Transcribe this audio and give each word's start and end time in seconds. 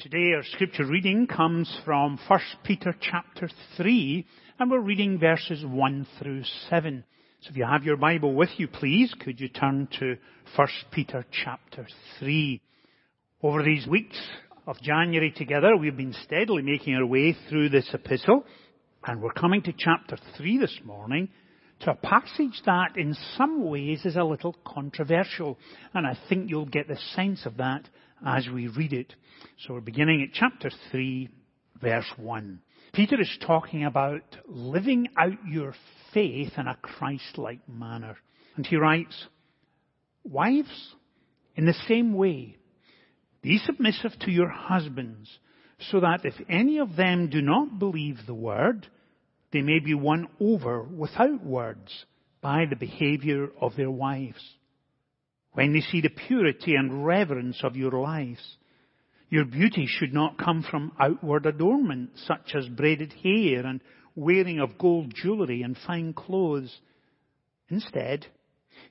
Today 0.00 0.32
our 0.32 0.44
scripture 0.44 0.86
reading 0.86 1.26
comes 1.26 1.76
from 1.84 2.20
1 2.28 2.40
Peter 2.62 2.94
chapter 3.00 3.50
3 3.76 4.24
and 4.60 4.70
we're 4.70 4.78
reading 4.78 5.18
verses 5.18 5.64
1 5.66 6.06
through 6.20 6.44
7. 6.70 7.02
So 7.40 7.50
if 7.50 7.56
you 7.56 7.64
have 7.64 7.82
your 7.82 7.96
Bible 7.96 8.32
with 8.32 8.50
you 8.58 8.68
please, 8.68 9.12
could 9.18 9.40
you 9.40 9.48
turn 9.48 9.88
to 9.98 10.16
1 10.54 10.68
Peter 10.92 11.26
chapter 11.32 11.88
3. 12.20 12.62
Over 13.42 13.64
these 13.64 13.88
weeks 13.88 14.16
of 14.68 14.80
January 14.80 15.32
together 15.32 15.76
we've 15.76 15.96
been 15.96 16.14
steadily 16.22 16.62
making 16.62 16.94
our 16.94 17.04
way 17.04 17.36
through 17.48 17.70
this 17.70 17.90
epistle 17.92 18.44
and 19.04 19.20
we're 19.20 19.32
coming 19.32 19.62
to 19.62 19.72
chapter 19.76 20.16
3 20.36 20.58
this 20.58 20.78
morning 20.84 21.28
to 21.80 21.90
a 21.90 21.96
passage 21.96 22.62
that 22.66 22.96
in 22.96 23.16
some 23.36 23.68
ways 23.68 24.04
is 24.04 24.14
a 24.14 24.22
little 24.22 24.54
controversial 24.64 25.58
and 25.92 26.06
I 26.06 26.16
think 26.28 26.50
you'll 26.50 26.66
get 26.66 26.86
the 26.86 26.98
sense 27.16 27.44
of 27.46 27.56
that 27.56 27.88
as 28.24 28.48
we 28.52 28.68
read 28.68 28.92
it. 28.92 29.14
So 29.58 29.74
we're 29.74 29.80
beginning 29.80 30.22
at 30.22 30.34
chapter 30.34 30.70
3, 30.90 31.28
verse 31.80 32.10
1. 32.16 32.60
Peter 32.92 33.20
is 33.20 33.38
talking 33.46 33.84
about 33.84 34.22
living 34.46 35.08
out 35.16 35.38
your 35.46 35.74
faith 36.12 36.52
in 36.56 36.66
a 36.66 36.78
Christ-like 36.80 37.68
manner. 37.68 38.16
And 38.56 38.66
he 38.66 38.76
writes, 38.76 39.26
Wives, 40.24 40.94
in 41.54 41.66
the 41.66 41.74
same 41.86 42.14
way, 42.14 42.56
be 43.42 43.58
submissive 43.58 44.12
to 44.20 44.30
your 44.30 44.48
husbands, 44.48 45.38
so 45.90 46.00
that 46.00 46.24
if 46.24 46.34
any 46.48 46.78
of 46.78 46.96
them 46.96 47.30
do 47.30 47.40
not 47.40 47.78
believe 47.78 48.18
the 48.26 48.34
word, 48.34 48.86
they 49.52 49.62
may 49.62 49.78
be 49.78 49.94
won 49.94 50.28
over 50.40 50.82
without 50.82 51.44
words 51.44 52.04
by 52.40 52.64
the 52.68 52.76
behavior 52.76 53.48
of 53.60 53.76
their 53.76 53.90
wives. 53.90 54.42
When 55.52 55.72
they 55.72 55.80
see 55.80 56.00
the 56.00 56.08
purity 56.08 56.74
and 56.74 57.04
reverence 57.04 57.60
of 57.64 57.76
your 57.76 57.92
lives, 57.92 58.56
your 59.30 59.44
beauty 59.44 59.86
should 59.86 60.14
not 60.14 60.38
come 60.38 60.62
from 60.62 60.92
outward 60.98 61.46
adornment, 61.46 62.10
such 62.14 62.54
as 62.54 62.68
braided 62.68 63.12
hair 63.22 63.66
and 63.66 63.80
wearing 64.14 64.58
of 64.58 64.78
gold 64.78 65.12
jewelry 65.14 65.62
and 65.62 65.76
fine 65.86 66.12
clothes. 66.12 66.80
Instead, 67.68 68.26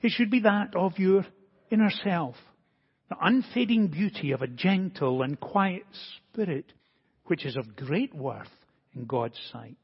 it 0.02 0.10
should 0.10 0.30
be 0.30 0.40
that 0.40 0.74
of 0.76 0.98
your 0.98 1.26
inner 1.70 1.90
self, 1.90 2.36
the 3.08 3.16
unfading 3.20 3.88
beauty 3.88 4.32
of 4.32 4.42
a 4.42 4.46
gentle 4.46 5.22
and 5.22 5.40
quiet 5.40 5.86
spirit, 6.32 6.72
which 7.26 7.44
is 7.44 7.56
of 7.56 7.76
great 7.76 8.14
worth 8.14 8.48
in 8.94 9.06
God's 9.06 9.38
sight. 9.52 9.76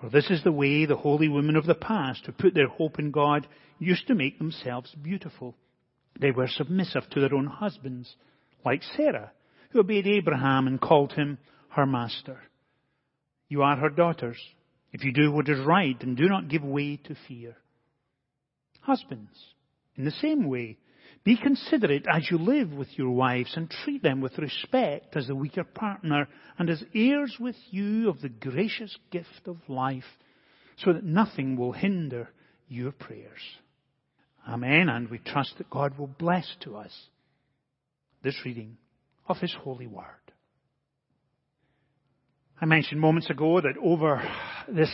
For 0.00 0.08
this 0.10 0.30
is 0.30 0.42
the 0.42 0.52
way 0.52 0.84
the 0.84 0.96
holy 0.96 1.28
women 1.28 1.56
of 1.56 1.66
the 1.66 1.74
past 1.74 2.26
who 2.26 2.32
put 2.32 2.54
their 2.54 2.68
hope 2.68 2.98
in 2.98 3.10
God 3.10 3.46
used 3.78 4.06
to 4.08 4.14
make 4.14 4.38
themselves 4.38 4.94
beautiful. 5.00 5.56
They 6.18 6.30
were 6.30 6.48
submissive 6.48 7.08
to 7.10 7.20
their 7.20 7.34
own 7.34 7.46
husbands 7.46 8.14
like 8.64 8.82
Sarah, 8.96 9.32
who 9.70 9.80
obeyed 9.80 10.06
Abraham 10.06 10.66
and 10.66 10.80
called 10.80 11.12
him 11.12 11.38
her 11.70 11.86
master. 11.86 12.38
You 13.48 13.62
are 13.62 13.76
her 13.76 13.90
daughters, 13.90 14.38
if 14.92 15.04
you 15.04 15.12
do 15.12 15.32
what 15.32 15.48
is 15.48 15.64
right 15.66 16.00
and 16.02 16.16
do 16.16 16.28
not 16.28 16.48
give 16.48 16.62
way 16.62 16.96
to 17.04 17.16
fear. 17.26 17.56
Husbands, 18.80 19.36
in 19.96 20.04
the 20.04 20.10
same 20.10 20.48
way, 20.48 20.78
be 21.24 21.36
considerate 21.36 22.06
as 22.12 22.28
you 22.30 22.38
live 22.38 22.72
with 22.72 22.88
your 22.98 23.10
wives 23.10 23.52
and 23.56 23.70
treat 23.70 24.02
them 24.02 24.20
with 24.20 24.38
respect 24.38 25.16
as 25.16 25.28
the 25.28 25.36
weaker 25.36 25.64
partner 25.64 26.28
and 26.58 26.68
as 26.68 26.82
heirs 26.94 27.36
with 27.38 27.56
you 27.70 28.08
of 28.08 28.20
the 28.20 28.28
gracious 28.28 28.96
gift 29.10 29.46
of 29.46 29.56
life 29.68 30.04
so 30.78 30.92
that 30.92 31.04
nothing 31.04 31.56
will 31.56 31.72
hinder 31.72 32.28
your 32.68 32.90
prayers. 32.90 33.40
Amen. 34.48 34.88
And 34.88 35.08
we 35.08 35.18
trust 35.18 35.54
that 35.58 35.70
God 35.70 35.98
will 35.98 36.08
bless 36.08 36.46
to 36.60 36.76
us 36.76 36.92
this 38.22 38.36
reading 38.44 38.76
of 39.28 39.38
His 39.38 39.54
holy 39.62 39.86
word. 39.86 40.06
I 42.60 42.66
mentioned 42.66 43.00
moments 43.00 43.30
ago 43.30 43.60
that 43.60 43.74
over 43.82 44.22
this 44.68 44.90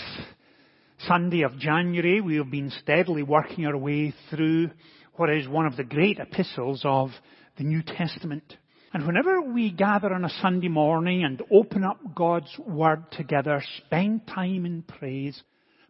Sunday 1.07 1.43
of 1.43 1.59
January 1.59 2.21
we 2.21 2.37
have 2.37 2.51
been 2.51 2.71
steadily 2.83 3.23
working 3.23 3.67
our 3.67 3.77
way 3.77 4.14
through 4.31 4.70
what 5.17 5.31
is 5.31 5.48
one 5.48 5.67
of 5.67 5.77
the 5.77 5.85
great 5.85 6.19
epistles 6.19 6.83
of 6.85 7.11
the 7.57 7.64
New 7.64 7.83
Testament. 7.83 8.57
And 8.92 9.07
whenever 9.07 9.42
we 9.42 9.70
gather 9.70 10.13
on 10.14 10.25
a 10.25 10.31
Sunday 10.41 10.69
morning 10.69 11.25
and 11.25 11.42
open 11.53 11.85
up 11.85 11.98
God's 12.14 12.51
Word 12.58 13.11
together, 13.13 13.63
spend 13.85 14.27
time 14.27 14.64
in 14.64 14.83
praise, 14.83 15.42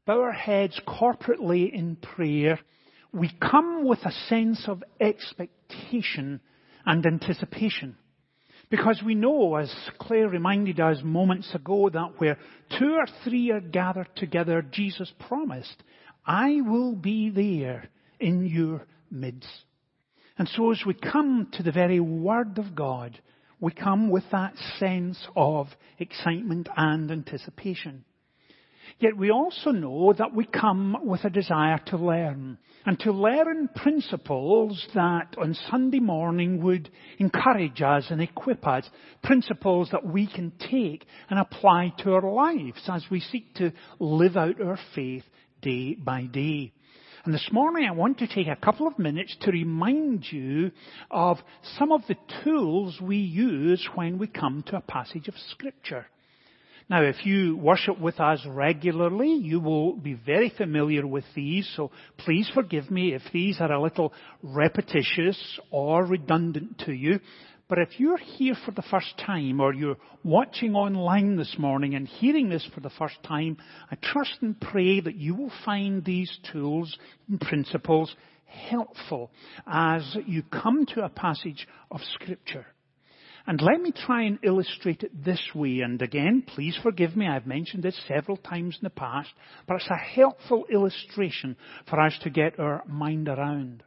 bow 0.05 0.21
our 0.21 0.33
heads 0.33 0.81
corporately 0.87 1.73
in 1.73 1.97
prayer, 1.97 2.59
we 3.13 3.31
come 3.41 3.87
with 3.87 4.01
a 4.05 4.13
sense 4.29 4.65
of 4.67 4.83
expectation 5.01 6.41
and 6.85 7.07
anticipation. 7.07 7.97
Because 8.71 9.03
we 9.05 9.15
know, 9.15 9.57
as 9.57 9.73
Claire 9.99 10.29
reminded 10.29 10.79
us 10.79 10.99
moments 11.03 11.55
ago, 11.55 11.89
that 11.89 12.19
where 12.21 12.39
two 12.79 12.97
or 12.97 13.07
three 13.25 13.51
are 13.51 13.61
gathered 13.61 14.15
together, 14.15 14.63
Jesus 14.63 15.11
promised, 15.27 15.83
I 16.27 16.61
will 16.61 16.95
be 16.95 17.31
there 17.31 17.89
in 18.21 18.47
your 18.47 18.87
midst. 19.11 19.49
And 20.37 20.49
so 20.49 20.71
as 20.71 20.83
we 20.87 20.95
come 20.95 21.49
to 21.55 21.63
the 21.63 21.73
very 21.73 21.99
Word 21.99 22.59
of 22.59 22.75
God, 22.75 23.19
we 23.59 23.73
come 23.73 24.11
with 24.11 24.25
that 24.31 24.55
sense 24.79 25.19
of 25.35 25.69
excitement 25.99 26.69
and 26.77 27.11
anticipation. 27.11 28.05
Yet 28.99 29.17
we 29.17 29.31
also 29.31 29.71
know 29.71 30.13
that 30.13 30.35
we 30.35 30.45
come 30.45 30.97
with 31.05 31.25
a 31.25 31.31
desire 31.31 31.81
to 31.87 31.97
learn 31.97 32.59
and 32.87 32.99
to 33.01 33.13
learn 33.13 33.69
principles 33.75 34.87
that 34.95 35.35
on 35.39 35.55
Sunday 35.71 36.01
morning 36.01 36.63
would 36.63 36.91
encourage 37.19 37.83
us 37.83 38.07
and 38.11 38.23
equip 38.23 38.67
us, 38.67 38.89
principles 39.23 39.91
that 39.93 40.07
we 40.07 40.27
can 40.27 40.53
take 40.71 41.05
and 41.29 41.39
apply 41.39 41.93
to 41.99 42.15
our 42.15 42.33
lives 42.33 42.83
as 42.89 43.05
we 43.11 43.21
seek 43.21 43.55
to 43.55 43.73
live 43.99 44.37
out 44.37 44.61
our 44.61 44.79
faith 44.95 45.25
day 45.61 45.95
by 45.95 46.23
day. 46.23 46.73
And 47.25 47.35
this 47.35 47.49
morning 47.53 47.87
I 47.87 47.93
want 47.93 48.19
to 48.19 48.27
take 48.27 48.47
a 48.47 48.57
couple 48.57 48.87
of 48.87 48.99
minutes 48.99 49.37
to 49.43 49.51
remind 49.51 50.25
you 50.31 50.71
of 51.11 51.37
some 51.79 51.93
of 51.93 52.01
the 52.09 52.17
tools 52.43 52.99
we 53.03 53.19
use 53.19 53.87
when 53.95 54.19
we 54.19 54.29
come 54.29 54.65
to 54.69 54.77
a 54.77 54.81
passage 54.81 55.29
of 55.29 55.35
scripture. 55.51 56.07
Now, 56.91 57.03
if 57.03 57.27
you 57.27 57.55
worship 57.59 58.01
with 58.01 58.19
us 58.19 58.41
regularly, 58.47 59.35
you 59.35 59.61
will 59.61 59.95
be 59.95 60.15
very 60.15 60.49
familiar 60.57 61.07
with 61.07 61.25
these, 61.35 61.71
so 61.77 61.91
please 62.17 62.51
forgive 62.55 62.91
me 62.91 63.13
if 63.13 63.21
these 63.31 63.61
are 63.61 63.71
a 63.71 63.83
little 63.83 64.15
repetitious 64.43 65.61
or 65.71 66.07
redundant 66.07 66.79
to 66.87 66.93
you. 66.93 67.21
But 67.69 67.79
if 67.79 68.01
you're 68.01 68.17
here 68.17 68.55
for 68.65 68.71
the 68.71 68.85
first 68.91 69.19
time 69.19 69.61
or 69.61 69.75
you're 69.75 69.99
watching 70.25 70.75
online 70.75 71.37
this 71.37 71.57
morning 71.59 71.95
and 71.95 72.09
hearing 72.09 72.49
this 72.49 72.67
for 72.75 72.81
the 72.81 72.89
first 72.99 73.23
time, 73.23 73.59
I 73.91 73.97
trust 73.97 74.39
and 74.41 74.59
pray 74.59 75.01
that 75.01 75.17
you 75.17 75.35
will 75.35 75.53
find 75.67 76.03
these 76.03 76.35
tools 76.51 76.97
and 77.29 77.39
principles 77.39 78.17
helpful 78.47 79.31
as 79.67 80.17
you 80.27 80.43
come 80.43 80.87
to 80.95 81.05
a 81.05 81.11
passage 81.11 81.69
of 81.91 82.01
scripture. 82.15 82.65
And 83.49 83.63
let 83.63 83.81
me 83.81 83.93
try 83.93 84.25
and 84.25 84.39
illustrate 84.43 85.03
it 85.03 85.25
this 85.25 85.41
way. 85.55 85.81
And 85.81 86.03
again, 86.03 86.45
please 86.47 86.79
forgive 86.83 87.17
me, 87.17 87.27
I've 87.27 87.47
mentioned 87.47 87.83
this 87.83 87.99
several 88.07 88.37
times 88.37 88.77
in 88.79 88.85
the 88.85 88.91
past, 88.91 89.31
but 89.67 89.77
it's 89.77 89.89
a 89.89 89.97
helpful 89.97 90.67
illustration 90.71 91.57
for 91.89 91.99
us 91.99 92.13
to 92.25 92.31
get 92.31 92.61
our 92.61 92.85
mind 92.87 93.27
around. 93.27 93.85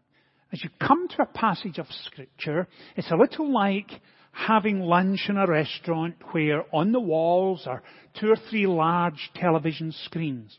As 0.51 0.63
you 0.63 0.71
come 0.79 1.07
to 1.09 1.21
a 1.21 1.27
passage 1.27 1.77
of 1.77 1.85
scripture, 2.05 2.67
it's 2.95 3.11
a 3.11 3.15
little 3.15 3.53
like 3.53 3.91
having 4.31 4.79
lunch 4.79 5.27
in 5.29 5.37
a 5.37 5.45
restaurant 5.45 6.15
where 6.31 6.65
on 6.73 6.91
the 6.91 6.99
walls 6.99 7.67
are 7.67 7.83
two 8.19 8.31
or 8.31 8.37
three 8.49 8.65
large 8.65 9.29
television 9.35 9.91
screens. 10.05 10.57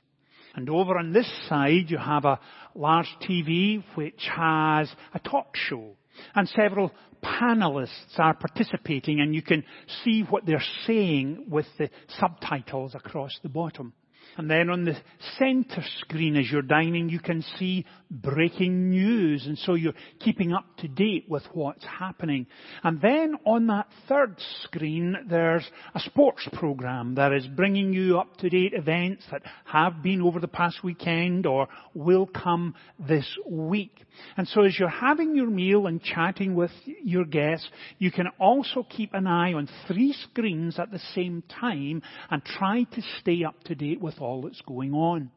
And 0.54 0.70
over 0.70 0.96
on 0.96 1.12
this 1.12 1.28
side 1.48 1.86
you 1.90 1.98
have 1.98 2.24
a 2.24 2.38
large 2.76 3.12
TV 3.28 3.82
which 3.96 4.28
has 4.32 4.88
a 5.12 5.18
talk 5.18 5.56
show 5.56 5.96
and 6.34 6.48
several 6.48 6.92
panelists 7.22 8.18
are 8.18 8.34
participating 8.34 9.20
and 9.20 9.34
you 9.34 9.42
can 9.42 9.64
see 10.04 10.22
what 10.28 10.44
they're 10.44 10.62
saying 10.86 11.46
with 11.48 11.66
the 11.78 11.88
subtitles 12.18 12.94
across 12.94 13.38
the 13.42 13.48
bottom. 13.48 13.92
And 14.36 14.50
then 14.50 14.70
on 14.70 14.84
the 14.84 14.96
center 15.38 15.84
screen 16.00 16.36
as 16.36 16.50
you're 16.50 16.62
dining, 16.62 17.08
you 17.08 17.20
can 17.20 17.44
see 17.58 17.84
breaking 18.10 18.90
news. 18.90 19.46
And 19.46 19.58
so 19.58 19.74
you're 19.74 19.94
keeping 20.20 20.52
up 20.52 20.64
to 20.78 20.88
date 20.88 21.26
with 21.28 21.42
what's 21.52 21.84
happening. 21.84 22.46
And 22.82 23.00
then 23.00 23.34
on 23.44 23.66
that 23.66 23.88
third 24.08 24.36
screen, 24.62 25.16
there's 25.28 25.66
a 25.94 26.00
sports 26.00 26.48
program 26.54 27.14
that 27.16 27.32
is 27.32 27.46
bringing 27.46 27.92
you 27.92 28.18
up 28.18 28.36
to 28.38 28.48
date 28.48 28.72
events 28.74 29.24
that 29.30 29.42
have 29.64 30.02
been 30.02 30.22
over 30.22 30.40
the 30.40 30.48
past 30.48 30.82
weekend 30.82 31.46
or 31.46 31.68
will 31.94 32.26
come 32.26 32.74
this 32.98 33.26
week. 33.48 34.04
And 34.36 34.46
so 34.48 34.62
as 34.62 34.78
you're 34.78 34.88
having 34.88 35.36
your 35.36 35.48
meal 35.48 35.86
and 35.86 36.02
chatting 36.02 36.54
with 36.54 36.70
your 37.02 37.24
guests, 37.24 37.68
you 37.98 38.10
can 38.10 38.26
also 38.38 38.86
keep 38.88 39.14
an 39.14 39.26
eye 39.26 39.52
on 39.52 39.68
three 39.86 40.14
screens 40.30 40.78
at 40.78 40.90
the 40.90 41.00
same 41.14 41.42
time 41.60 42.02
and 42.30 42.44
try 42.44 42.84
to 42.84 43.02
stay 43.20 43.44
up 43.44 43.62
to 43.64 43.74
date 43.74 44.00
with 44.00 44.20
all 44.22 44.42
that's 44.42 44.62
going 44.62 44.94
on. 44.94 45.30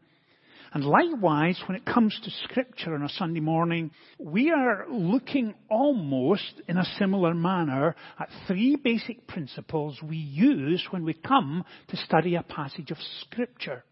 And 0.74 0.84
likewise, 0.84 1.58
when 1.68 1.78
it 1.78 1.86
comes 1.86 2.20
to 2.22 2.30
scripture 2.44 2.96
on 2.96 3.04
a 3.04 3.10
Sunday 3.10 3.40
morning, 3.40 3.92
we 4.20 4.52
are 4.52 4.86
looking 4.90 5.54
almost 5.70 6.62
in 6.68 6.78
a 6.78 6.86
similar 7.00 7.34
manner 7.34 7.96
at 8.20 8.30
three 8.46 8.76
basic 8.76 9.26
principles 9.26 9.98
we 10.04 10.18
use 10.18 10.86
when 10.92 11.06
we 11.06 11.14
come 11.14 11.64
to 11.88 11.98
study 11.98 12.36
a 12.36 12.44
passage 12.44 12.92
of 12.92 12.98
scripture. 13.22 13.86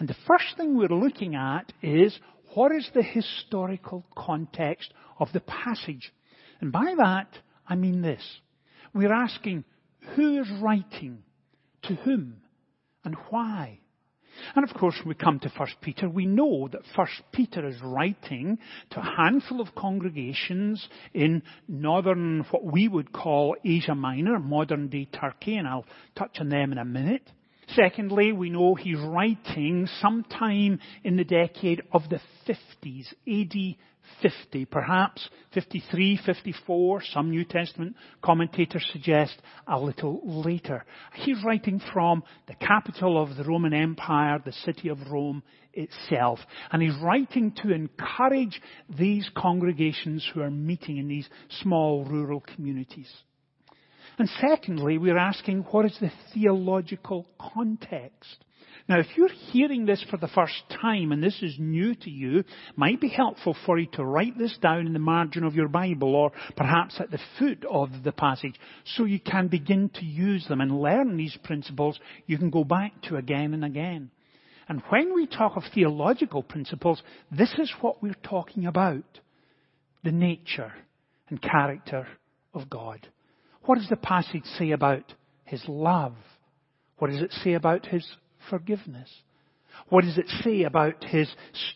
And 0.00 0.08
the 0.08 0.16
first 0.26 0.56
thing 0.56 0.76
we're 0.76 0.88
looking 0.88 1.36
at 1.36 1.72
is 1.82 2.18
what 2.54 2.72
is 2.72 2.88
the 2.94 3.02
historical 3.02 4.04
context 4.16 4.92
of 5.20 5.28
the 5.32 5.40
passage? 5.40 6.12
And 6.60 6.72
by 6.72 6.94
that, 6.98 7.28
I 7.68 7.76
mean 7.76 8.02
this. 8.02 8.22
We're 8.92 9.12
asking, 9.12 9.64
who 10.16 10.40
is 10.40 10.48
writing? 10.60 11.22
To 11.84 11.94
whom? 11.94 12.38
And 13.04 13.14
why? 13.30 13.78
And 14.54 14.68
of 14.68 14.74
course, 14.74 14.96
when 14.98 15.08
we 15.08 15.14
come 15.14 15.38
to 15.40 15.48
1 15.48 15.68
Peter, 15.80 16.08
we 16.08 16.26
know 16.26 16.68
that 16.68 16.82
1 16.94 17.06
Peter 17.32 17.66
is 17.66 17.80
writing 17.82 18.58
to 18.90 19.00
a 19.00 19.14
handful 19.16 19.60
of 19.60 19.74
congregations 19.74 20.88
in 21.12 21.42
northern, 21.68 22.44
what 22.50 22.64
we 22.64 22.88
would 22.88 23.12
call 23.12 23.56
Asia 23.64 23.94
Minor, 23.94 24.38
modern 24.38 24.88
day 24.88 25.06
Turkey, 25.06 25.56
and 25.56 25.68
I'll 25.68 25.86
touch 26.16 26.38
on 26.40 26.48
them 26.48 26.72
in 26.72 26.78
a 26.78 26.84
minute. 26.84 27.30
Secondly, 27.68 28.32
we 28.32 28.50
know 28.50 28.74
he's 28.74 28.98
writing 28.98 29.88
sometime 30.00 30.78
in 31.02 31.16
the 31.16 31.24
decade 31.24 31.82
of 31.92 32.02
the 32.08 32.20
50s, 32.46 33.12
AD 33.26 33.76
50, 34.22 34.64
perhaps 34.66 35.28
53, 35.54 36.20
54. 36.24 37.02
Some 37.12 37.30
New 37.30 37.44
Testament 37.44 37.96
commentators 38.22 38.86
suggest 38.92 39.40
a 39.66 39.78
little 39.78 40.20
later. 40.24 40.84
He's 41.14 41.42
writing 41.44 41.80
from 41.92 42.22
the 42.46 42.54
capital 42.54 43.20
of 43.20 43.36
the 43.36 43.44
Roman 43.44 43.72
Empire, 43.72 44.38
the 44.44 44.52
city 44.52 44.88
of 44.88 45.10
Rome 45.10 45.42
itself. 45.72 46.38
And 46.70 46.82
he's 46.82 46.96
writing 47.02 47.52
to 47.62 47.72
encourage 47.72 48.60
these 48.88 49.28
congregations 49.36 50.28
who 50.32 50.40
are 50.42 50.50
meeting 50.50 50.98
in 50.98 51.08
these 51.08 51.28
small 51.62 52.04
rural 52.04 52.40
communities. 52.40 53.10
And 54.18 54.28
secondly, 54.40 54.98
we're 54.98 55.18
asking 55.18 55.62
what 55.70 55.86
is 55.86 55.96
the 56.00 56.12
theological 56.32 57.26
context? 57.40 58.44
Now, 58.88 59.00
if 59.00 59.06
you're 59.16 59.28
hearing 59.28 59.86
this 59.86 60.04
for 60.10 60.18
the 60.18 60.28
first 60.28 60.62
time 60.80 61.10
and 61.10 61.22
this 61.22 61.42
is 61.42 61.56
new 61.58 61.94
to 61.94 62.10
you, 62.10 62.40
it 62.40 62.46
might 62.76 63.00
be 63.00 63.08
helpful 63.08 63.56
for 63.64 63.78
you 63.78 63.86
to 63.94 64.04
write 64.04 64.36
this 64.36 64.56
down 64.60 64.86
in 64.86 64.92
the 64.92 64.98
margin 64.98 65.42
of 65.44 65.54
your 65.54 65.68
Bible 65.68 66.14
or 66.14 66.32
perhaps 66.54 67.00
at 67.00 67.10
the 67.10 67.20
foot 67.38 67.64
of 67.70 67.88
the 68.04 68.12
passage 68.12 68.60
so 68.84 69.04
you 69.04 69.20
can 69.20 69.48
begin 69.48 69.88
to 69.94 70.04
use 70.04 70.46
them 70.48 70.60
and 70.60 70.80
learn 70.80 71.16
these 71.16 71.36
principles 71.44 71.98
you 72.26 72.36
can 72.36 72.50
go 72.50 72.62
back 72.62 72.92
to 73.02 73.16
again 73.16 73.54
and 73.54 73.64
again. 73.64 74.10
And 74.68 74.82
when 74.90 75.14
we 75.14 75.26
talk 75.26 75.56
of 75.56 75.62
theological 75.74 76.42
principles, 76.42 77.02
this 77.30 77.54
is 77.58 77.72
what 77.80 78.02
we're 78.02 78.14
talking 78.22 78.66
about. 78.66 79.04
The 80.02 80.12
nature 80.12 80.72
and 81.30 81.40
character 81.40 82.06
of 82.52 82.68
God. 82.68 83.08
What 83.66 83.78
does 83.78 83.88
the 83.88 83.96
passage 83.96 84.44
say 84.58 84.72
about 84.72 85.12
His 85.44 85.62
love? 85.68 86.14
What 86.98 87.10
does 87.10 87.22
it 87.22 87.32
say 87.42 87.54
about 87.54 87.86
His 87.86 88.06
forgiveness? 88.50 89.10
What 89.88 90.04
does 90.04 90.18
it 90.18 90.28
say 90.42 90.62
about 90.62 91.02
His 91.02 91.28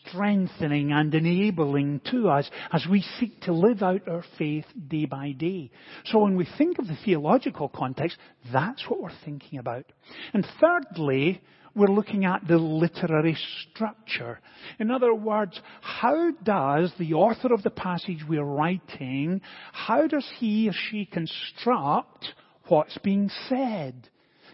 strengthening 0.07 0.91
and 0.91 1.13
enabling 1.13 2.01
to 2.11 2.29
us 2.29 2.49
as 2.71 2.85
we 2.89 3.03
seek 3.19 3.41
to 3.41 3.53
live 3.53 3.83
out 3.83 4.07
our 4.07 4.23
faith 4.37 4.65
day 4.87 5.05
by 5.05 5.31
day? 5.31 5.71
So 6.05 6.19
when 6.19 6.35
we 6.35 6.47
think 6.57 6.79
of 6.79 6.87
the 6.87 6.97
theological 7.03 7.69
context, 7.69 8.17
that's 8.53 8.83
what 8.87 9.01
we're 9.01 9.11
thinking 9.25 9.59
about. 9.59 9.85
And 10.33 10.45
thirdly, 10.61 11.41
we're 11.75 11.87
looking 11.87 12.25
at 12.25 12.47
the 12.47 12.57
literary 12.57 13.37
structure. 13.71 14.39
In 14.79 14.91
other 14.91 15.13
words, 15.13 15.59
how 15.81 16.31
does 16.43 16.91
the 16.97 17.13
author 17.13 17.53
of 17.53 17.63
the 17.63 17.69
passage 17.69 18.23
we're 18.27 18.43
writing, 18.43 19.41
how 19.71 20.07
does 20.07 20.27
he 20.39 20.69
or 20.69 20.73
she 20.73 21.05
construct 21.05 22.33
what's 22.67 22.97
being 22.99 23.29
said? 23.47 24.09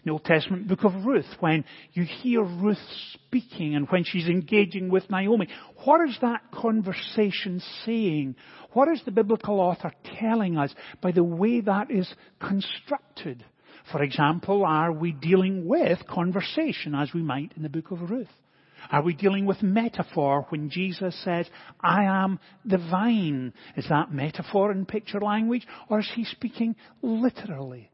the 0.06 0.12
Old 0.12 0.24
Testament 0.24 0.68
book 0.68 0.84
of 0.84 0.94
Ruth, 1.04 1.26
when 1.40 1.66
you 1.94 2.04
hear 2.04 2.44
Ruth 2.44 2.78
speaking 3.14 3.76
and 3.76 3.90
when 3.90 4.04
she's 4.04 4.28
engaging 4.28 4.90
with 4.90 5.10
Naomi, 5.10 5.48
what 5.84 6.08
is 6.08 6.16
that 6.22 6.52
conversation 6.52 7.60
saying? 7.86 8.36
What 8.74 8.88
is 8.88 9.02
the 9.04 9.12
biblical 9.12 9.60
author 9.60 9.92
telling 10.20 10.58
us 10.58 10.74
by 11.02 11.12
the 11.12 11.24
way 11.24 11.62
that 11.62 11.90
is 11.90 12.08
constructed? 12.40 13.44
For 13.92 14.02
example, 14.04 14.66
are 14.66 14.92
we 14.92 15.12
dealing 15.12 15.68
with 15.68 16.06
conversation 16.08 16.96
as 16.96 17.14
we 17.14 17.22
might 17.22 17.54
in 17.56 17.64
the 17.64 17.70
book 17.70 17.92
of 17.92 18.10
Ruth? 18.10 18.28
Are 18.92 19.02
we 19.02 19.14
dealing 19.14 19.46
with 19.46 19.64
metaphor 19.64 20.46
when 20.50 20.70
Jesus 20.70 21.16
says, 21.24 21.48
I 21.82 22.04
am 22.04 22.40
the 22.64 22.78
vine? 22.78 23.54
Is 23.76 23.88
that 23.90 24.12
metaphor 24.12 24.72
in 24.72 24.86
picture 24.86 25.20
language? 25.20 25.66
Or 25.90 26.00
is 26.00 26.12
he 26.14 26.24
speaking 26.24 26.76
literally? 27.02 27.92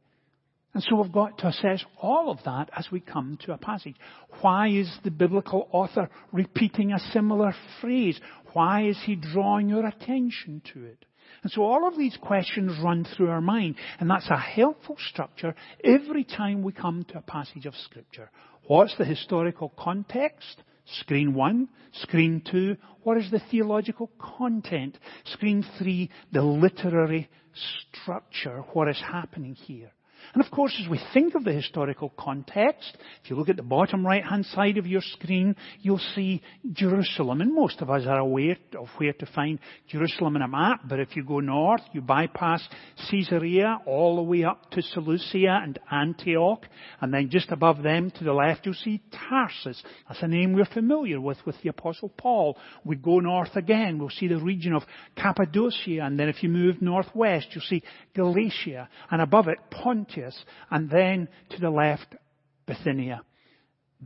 And 0.73 0.81
so 0.83 1.01
we've 1.01 1.11
got 1.11 1.38
to 1.39 1.47
assess 1.47 1.83
all 2.01 2.31
of 2.31 2.39
that 2.45 2.69
as 2.75 2.87
we 2.91 3.01
come 3.01 3.37
to 3.45 3.53
a 3.53 3.57
passage. 3.57 3.95
Why 4.39 4.69
is 4.69 4.89
the 5.03 5.11
biblical 5.11 5.67
author 5.71 6.09
repeating 6.31 6.94
a 6.94 6.99
similar 7.11 7.53
phrase? 7.81 8.19
Why 8.53 8.87
is 8.87 8.97
he 9.05 9.15
drawing 9.15 9.67
your 9.67 9.85
attention 9.85 10.61
to 10.73 10.85
it? 10.85 11.05
And 11.43 11.51
so 11.51 11.63
all 11.63 11.88
of 11.88 11.97
these 11.97 12.17
questions 12.21 12.77
run 12.83 13.03
through 13.03 13.29
our 13.29 13.41
mind, 13.41 13.75
and 13.99 14.09
that's 14.09 14.29
a 14.29 14.38
helpful 14.38 14.95
structure 15.09 15.55
every 15.83 16.23
time 16.23 16.61
we 16.61 16.71
come 16.71 17.03
to 17.09 17.17
a 17.17 17.21
passage 17.21 17.65
of 17.65 17.73
Scripture. 17.75 18.29
What's 18.67 18.95
the 18.97 19.05
historical 19.05 19.73
context? 19.77 20.61
Screen 20.99 21.33
one. 21.33 21.69
Screen 21.93 22.43
two. 22.49 22.77
What 23.03 23.17
is 23.17 23.31
the 23.31 23.41
theological 23.49 24.11
content? 24.19 24.97
Screen 25.25 25.65
three. 25.79 26.09
The 26.31 26.41
literary 26.41 27.29
structure. 27.91 28.63
What 28.73 28.87
is 28.87 29.01
happening 29.01 29.55
here? 29.55 29.91
And 30.33 30.44
of 30.44 30.50
course, 30.50 30.80
as 30.81 30.89
we 30.89 31.00
think 31.13 31.36
of 31.36 31.44
the 31.44 31.51
historical 31.51 32.13
context, 32.18 32.98
if 33.24 33.30
you 33.30 33.36
look 33.36 33.50
at 33.50 33.57
the 33.57 33.63
bottom 33.63 34.06
right 34.06 34.24
hand 34.24 34.45
side 34.45 34.78
of 34.78 34.88
your 34.88 35.01
screen, 35.01 35.56
you'll 35.81 36.00
see 36.16 36.42
Jerusalem. 36.72 37.42
And 37.42 37.54
most 37.54 37.81
of 37.81 37.89
us 37.89 38.06
are 38.06 38.19
aware 38.19 38.56
of 38.78 38.88
where 38.98 39.12
to 39.13 39.25
find 39.25 39.60
Jerusalem 39.89 40.38
in 40.38 40.42
a 40.42 40.48
map, 40.48 40.81
but 40.88 41.00
if 41.00 41.16
you 41.16 41.24
go 41.24 41.42
north, 41.42 41.81
you 41.92 42.01
bypass 42.01 42.66
Caesarea 43.10 43.80
all 43.86 44.16
the 44.16 44.22
way 44.22 44.45
up 44.45 44.72
to 44.72 44.81
Seleucia 44.81 45.60
and 45.63 45.78
Antioch, 45.92 46.66
and 47.01 47.13
then 47.13 47.30
just 47.30 47.51
above 47.51 47.83
them 47.83 48.10
to 48.12 48.24
the 48.24 48.33
left, 48.33 48.66
you'll 48.66 48.75
see 48.75 49.01
Tarsus. 49.30 49.83
That's 50.07 50.24
a 50.24 50.28
name 50.28 50.54
we're 50.54 50.66
familiar 50.66 51.19
with 51.19 51.45
with 51.45 51.56
the 51.62 51.69
Apostle 51.69 52.10
Paul. 52.10 52.57
We 52.86 52.95
go 52.95 53.19
north 53.19 53.56
again, 53.56 54.00
we'll 54.00 54.10
see 54.10 54.28
the 54.28 54.38
region 54.38 54.74
of 54.74 54.83
Cappadocia, 55.18 56.00
and 56.01 56.18
then 56.18 56.30
if 56.30 56.42
you 56.42 56.48
move 56.50 56.81
northwest, 56.81 57.48
you'll 57.51 57.63
see 57.63 57.83
Galatia, 58.16 58.88
and 59.10 59.22
above 59.22 59.50
it, 59.50 59.57
Pontus 59.69 60.20
and 60.69 60.89
then 60.89 61.27
to 61.50 61.59
the 61.59 61.69
left, 61.69 62.15
Bithynia. 62.65 63.21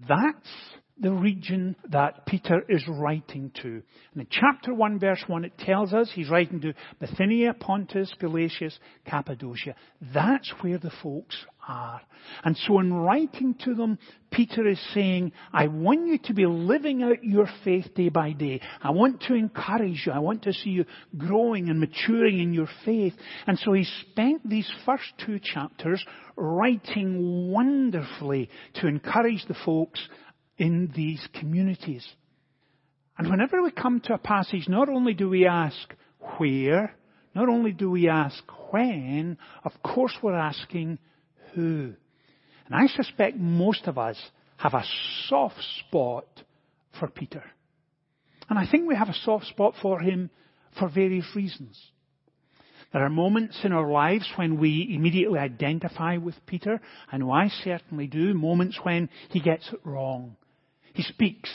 That's 0.08 0.50
the 0.98 1.12
region 1.12 1.76
that 1.90 2.26
Peter 2.26 2.64
is 2.70 2.84
writing 2.88 3.52
to. 3.62 3.82
And 4.14 4.22
in 4.22 4.28
chapter 4.30 4.74
1 4.74 5.00
verse 5.00 5.24
1 5.28 5.44
it 5.44 5.58
tells 5.58 5.94
us 5.94 6.10
he's 6.14 6.30
writing 6.30 6.62
to 6.62 6.74
Bithynia, 7.00 7.54
Pontus, 7.54 8.14
Galatia, 8.20 8.72
Cappadocia. 9.06 9.76
That's 10.14 10.52
where 10.62 10.78
the 10.78 10.92
folks 11.04 11.36
are. 11.68 12.02
And 12.44 12.56
so 12.58 12.80
in 12.80 12.94
writing 12.94 13.56
to 13.66 13.76
them, 13.76 14.00
Peter 14.32 14.68
is 14.68 14.80
saying, 14.94 15.34
I 15.52 15.68
want 15.68 16.08
you 16.08 16.18
to 16.26 16.34
be 16.34 16.46
living 16.46 17.04
out 17.04 17.24
your 17.24 17.48
faith 17.64 17.94
day 17.94 18.10
by 18.10 18.32
day. 18.32 18.62
I 18.82 18.92
want 18.92 19.22
to 19.24 19.34
encourage 19.34 20.04
you. 20.06 20.14
I 20.14 20.20
want 20.20 20.44
to 20.44 20.54
see 20.54 20.72
you 20.72 20.86
growing 21.18 21.70
and 21.70 21.80
maturing 21.80 22.40
in 22.40 22.54
your 22.54 22.70
faith. 22.86 23.14
And 23.48 23.60
so 23.60 23.74
he 23.74 23.86
spent 24.12 24.48
these 24.48 24.70
first 24.86 25.04
two 25.26 25.40
chapters 25.40 26.04
writing 26.38 27.52
wonderfully 27.52 28.50
to 28.76 28.88
encourage 28.88 29.46
the 29.48 29.56
folks 29.66 30.06
in 30.58 30.92
these 30.96 31.26
communities. 31.40 32.06
And 33.18 33.30
whenever 33.30 33.62
we 33.62 33.72
come 33.72 34.02
to 34.02 34.14
a 34.14 34.18
passage, 34.18 34.68
not 34.68 34.90
only 34.90 35.14
do 35.14 35.30
we 35.30 35.46
ask 35.46 35.78
where, 36.38 36.96
not 37.34 37.50
only 37.50 37.72
do 37.72 37.90
we 37.90 38.10
ask 38.10 38.44
when, 38.72 39.38
of 39.64 39.72
course 39.84 40.14
we're 40.22 40.34
asking 40.36 41.00
who. 41.54 41.94
And 42.66 42.76
I 42.76 42.88
suspect 42.88 43.38
most 43.38 43.88
of 43.88 43.98
us 43.98 44.18
have 44.58 44.74
a 44.74 44.86
soft 45.28 45.62
spot 45.80 46.26
for 47.00 47.08
Peter. 47.08 47.44
And 48.50 48.60
I 48.60 48.70
think 48.70 48.88
we 48.88 48.96
have 48.96 49.10
a 49.10 49.14
soft 49.14 49.48
spot 49.48 49.76
for 49.82 50.00
him 50.00 50.30
for 50.80 50.90
various 50.90 51.26
reasons. 51.36 51.80
There 52.94 53.04
are 53.04 53.10
moments 53.10 53.60
in 53.64 53.74
our 53.74 53.92
lives 53.92 54.28
when 54.36 54.60
we 54.60 54.94
immediately 54.96 55.40
identify 55.40 56.18
with 56.18 56.36
Peter. 56.46 56.80
I 57.12 57.18
know 57.18 57.32
I 57.32 57.50
certainly 57.64 58.08
do. 58.08 58.34
Moments 58.34 58.80
when 58.84 59.10
he 59.32 59.40
gets 59.40 59.68
it 59.74 59.80
wrong. 59.84 60.38
He 60.96 61.04
speaks 61.04 61.52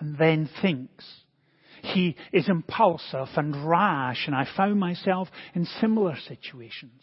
and 0.00 0.18
then 0.18 0.48
thinks. 0.60 1.04
He 1.82 2.16
is 2.32 2.48
impulsive 2.48 3.28
and 3.36 3.68
rash, 3.68 4.24
and 4.26 4.34
I 4.34 4.46
found 4.56 4.78
myself 4.78 5.28
in 5.54 5.64
similar 5.80 6.16
situations. 6.28 7.02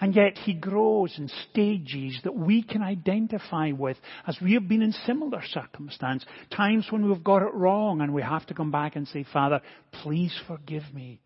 And 0.00 0.14
yet 0.14 0.36
he 0.36 0.52
grows 0.52 1.18
in 1.18 1.28
stages 1.50 2.20
that 2.22 2.36
we 2.36 2.62
can 2.62 2.82
identify 2.82 3.72
with 3.72 3.96
as 4.26 4.38
we 4.40 4.52
have 4.52 4.68
been 4.68 4.82
in 4.82 4.92
similar 4.92 5.42
circumstance. 5.50 6.24
Times 6.54 6.86
when 6.90 7.08
we've 7.08 7.24
got 7.24 7.42
it 7.42 7.54
wrong 7.54 8.02
and 8.02 8.14
we 8.14 8.22
have 8.22 8.46
to 8.46 8.54
come 8.54 8.70
back 8.70 8.94
and 8.94 9.08
say, 9.08 9.24
Father, 9.32 9.60
please 9.90 10.38
forgive 10.46 10.84
me. 10.92 11.20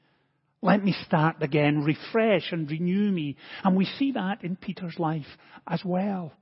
Let 0.63 0.83
me 0.85 0.95
start 1.05 1.43
again, 1.43 1.83
refresh 1.83 2.53
and 2.53 2.71
renew 2.71 3.11
me. 3.11 3.37
And 3.65 3.77
we 3.77 3.85
see 3.85 4.13
that 4.13 4.45
in 4.45 4.55
Peter's 4.55 4.99
life 4.99 5.27
as 5.67 5.83
well. 5.85 6.33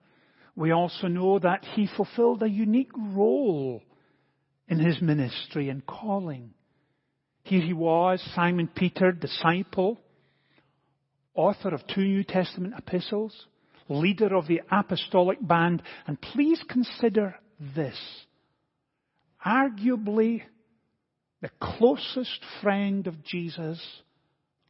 We 0.56 0.72
also 0.72 1.06
know 1.06 1.38
that 1.38 1.64
he 1.74 1.88
fulfilled 1.96 2.42
a 2.42 2.48
unique 2.48 2.92
role 2.96 3.82
in 4.68 4.78
his 4.78 5.00
ministry 5.00 5.68
and 5.68 5.84
calling. 5.86 6.54
Here 7.42 7.60
he 7.60 7.72
was, 7.72 8.22
Simon 8.34 8.68
Peter, 8.74 9.12
disciple, 9.12 9.98
author 11.34 11.74
of 11.74 11.86
two 11.86 12.02
New 12.02 12.24
Testament 12.24 12.74
epistles, 12.76 13.34
leader 13.88 14.36
of 14.36 14.46
the 14.46 14.60
apostolic 14.70 15.38
band, 15.40 15.82
and 16.06 16.20
please 16.20 16.62
consider 16.68 17.36
this. 17.74 17.98
Arguably 19.44 20.42
the 21.40 21.50
closest 21.60 22.40
friend 22.62 23.06
of 23.06 23.24
Jesus 23.24 23.80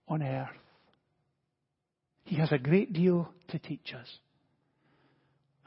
on 0.08 0.22
earth. 0.22 0.48
He 2.24 2.36
has 2.36 2.52
a 2.52 2.58
great 2.58 2.92
deal 2.92 3.28
to 3.48 3.58
teach 3.58 3.92
us. 3.92 4.06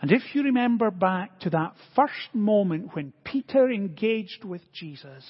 And 0.03 0.11
if 0.11 0.35
you 0.35 0.43
remember 0.43 0.91
back 0.91 1.39
to 1.39 1.49
that 1.51 1.75
first 1.95 2.33
moment 2.33 2.93
when 2.93 3.13
Peter 3.23 3.71
engaged 3.71 4.43
with 4.43 4.61
Jesus, 4.73 5.23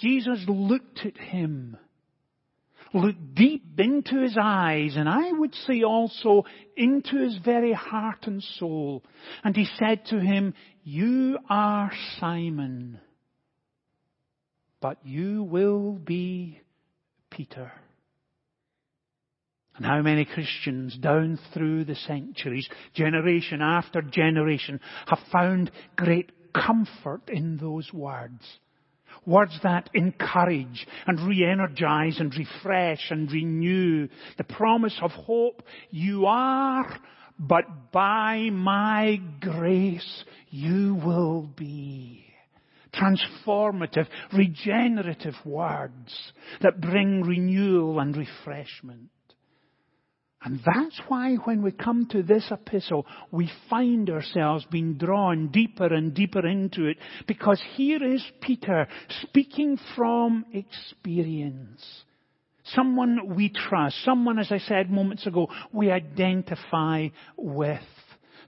Jesus 0.00 0.44
looked 0.48 1.06
at 1.06 1.16
him, 1.16 1.76
looked 2.92 3.36
deep 3.36 3.78
into 3.78 4.20
his 4.22 4.36
eyes, 4.36 4.96
and 4.96 5.08
I 5.08 5.30
would 5.30 5.54
say 5.68 5.84
also 5.84 6.46
into 6.76 7.16
his 7.16 7.38
very 7.44 7.72
heart 7.72 8.26
and 8.26 8.42
soul. 8.58 9.04
And 9.44 9.54
he 9.54 9.68
said 9.78 10.04
to 10.06 10.18
him, 10.18 10.54
You 10.82 11.38
are 11.48 11.92
Simon, 12.18 12.98
but 14.80 14.98
you 15.06 15.44
will 15.44 15.92
be 15.92 16.60
Peter. 17.30 17.70
And 19.76 19.84
how 19.84 20.00
many 20.00 20.24
Christians 20.24 20.96
down 20.96 21.38
through 21.52 21.84
the 21.84 21.94
centuries, 21.94 22.68
generation 22.94 23.60
after 23.60 24.00
generation, 24.00 24.80
have 25.06 25.18
found 25.30 25.70
great 25.96 26.32
comfort 26.54 27.28
in 27.28 27.58
those 27.58 27.92
words. 27.92 28.42
Words 29.26 29.58
that 29.62 29.90
encourage 29.92 30.86
and 31.06 31.20
re-energize 31.28 32.18
and 32.20 32.34
refresh 32.34 33.10
and 33.10 33.30
renew 33.30 34.08
the 34.38 34.44
promise 34.44 34.98
of 35.02 35.10
hope. 35.10 35.62
You 35.90 36.26
are, 36.26 36.98
but 37.38 37.92
by 37.92 38.48
my 38.50 39.20
grace 39.40 40.24
you 40.48 40.94
will 41.04 41.50
be. 41.56 42.24
Transformative, 42.94 44.06
regenerative 44.32 45.34
words 45.44 46.32
that 46.62 46.80
bring 46.80 47.22
renewal 47.22 48.00
and 48.00 48.16
refreshment. 48.16 49.10
And 50.46 50.60
that's 50.64 51.00
why 51.08 51.34
when 51.34 51.60
we 51.60 51.72
come 51.72 52.06
to 52.12 52.22
this 52.22 52.46
epistle, 52.52 53.04
we 53.32 53.50
find 53.68 54.08
ourselves 54.08 54.64
being 54.70 54.94
drawn 54.94 55.48
deeper 55.48 55.92
and 55.92 56.14
deeper 56.14 56.46
into 56.46 56.86
it, 56.86 56.98
because 57.26 57.60
here 57.74 58.00
is 58.14 58.24
Peter 58.40 58.86
speaking 59.22 59.76
from 59.96 60.46
experience. 60.52 61.84
Someone 62.62 63.34
we 63.34 63.48
trust, 63.48 63.96
someone, 64.04 64.38
as 64.38 64.52
I 64.52 64.58
said 64.58 64.88
moments 64.88 65.26
ago, 65.26 65.48
we 65.72 65.90
identify 65.90 67.08
with. 67.36 67.80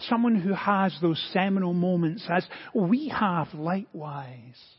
Someone 0.02 0.36
who 0.36 0.54
has 0.54 0.96
those 1.02 1.20
seminal 1.32 1.74
moments 1.74 2.24
as 2.30 2.46
we 2.76 3.08
have 3.08 3.52
likewise. 3.54 4.77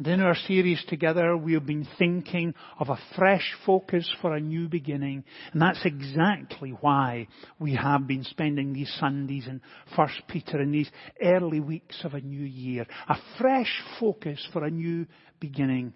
And 0.00 0.06
in 0.08 0.20
our 0.22 0.34
series 0.34 0.82
together, 0.88 1.36
we 1.36 1.52
have 1.52 1.66
been 1.66 1.86
thinking 1.98 2.54
of 2.78 2.88
a 2.88 2.98
fresh 3.18 3.46
focus 3.66 4.10
for 4.22 4.34
a 4.34 4.40
new 4.40 4.66
beginning. 4.66 5.24
And 5.52 5.60
that's 5.60 5.84
exactly 5.84 6.70
why 6.70 7.28
we 7.58 7.74
have 7.74 8.06
been 8.06 8.24
spending 8.24 8.72
these 8.72 8.90
Sundays 8.98 9.46
in 9.46 9.60
First 9.94 10.22
Peter 10.26 10.58
in 10.58 10.72
these 10.72 10.90
early 11.22 11.60
weeks 11.60 12.00
of 12.02 12.14
a 12.14 12.20
new 12.22 12.46
year. 12.46 12.86
A 13.10 13.16
fresh 13.36 13.70
focus 14.00 14.42
for 14.54 14.64
a 14.64 14.70
new 14.70 15.06
beginning. 15.38 15.92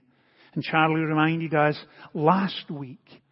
And 0.52 0.62
Charlie 0.62 1.00
reminded 1.00 1.54
us 1.54 1.82
last 2.12 2.70
week, 2.70 3.22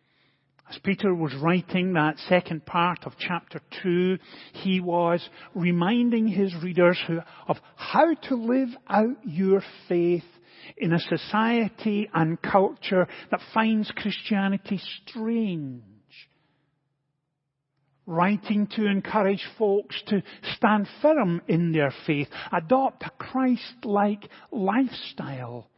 as 0.71 0.79
Peter 0.83 1.15
was 1.15 1.35
writing 1.35 1.93
that 1.93 2.17
second 2.31 2.65
part 2.65 3.01
of 3.05 3.13
chapter 3.19 3.61
2, 3.83 4.17
he 4.55 4.81
was 4.81 5.23
reminding 5.55 6.29
his 6.29 6.55
readers 6.63 6.99
of 7.47 7.59
how 7.77 8.15
to 8.15 8.37
live 8.37 8.71
out 8.89 9.19
your 9.27 9.63
faith 9.87 10.25
in 10.77 10.93
a 10.93 10.99
society 10.99 12.09
and 12.15 12.41
culture 12.41 13.07
that 13.31 13.41
finds 13.55 13.91
Christianity 13.91 14.81
strange. 15.07 15.83
Writing 18.05 18.67
to 18.77 18.87
encourage 18.87 19.47
folks 19.57 20.03
to 20.09 20.23
stand 20.57 20.89
firm 21.01 21.41
in 21.47 21.73
their 21.73 21.95
faith, 22.07 22.29
adopt 22.53 23.05
a 23.05 23.11
Christ-like 23.11 24.29
lifestyle. 24.51 25.69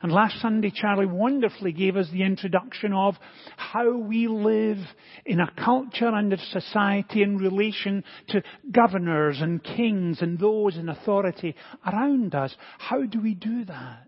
And 0.00 0.12
last 0.12 0.40
Sunday, 0.40 0.72
Charlie 0.74 1.06
wonderfully 1.06 1.72
gave 1.72 1.96
us 1.96 2.08
the 2.12 2.22
introduction 2.22 2.92
of 2.92 3.16
how 3.56 3.96
we 3.96 4.28
live 4.28 4.78
in 5.24 5.40
a 5.40 5.50
culture 5.64 6.08
and 6.08 6.32
a 6.32 6.38
society 6.38 7.22
in 7.22 7.36
relation 7.36 8.04
to 8.28 8.42
governors 8.70 9.40
and 9.40 9.62
kings 9.62 10.22
and 10.22 10.38
those 10.38 10.76
in 10.76 10.88
authority 10.88 11.56
around 11.84 12.34
us. 12.34 12.54
How 12.78 13.02
do 13.02 13.20
we 13.20 13.34
do 13.34 13.64
that? 13.64 14.07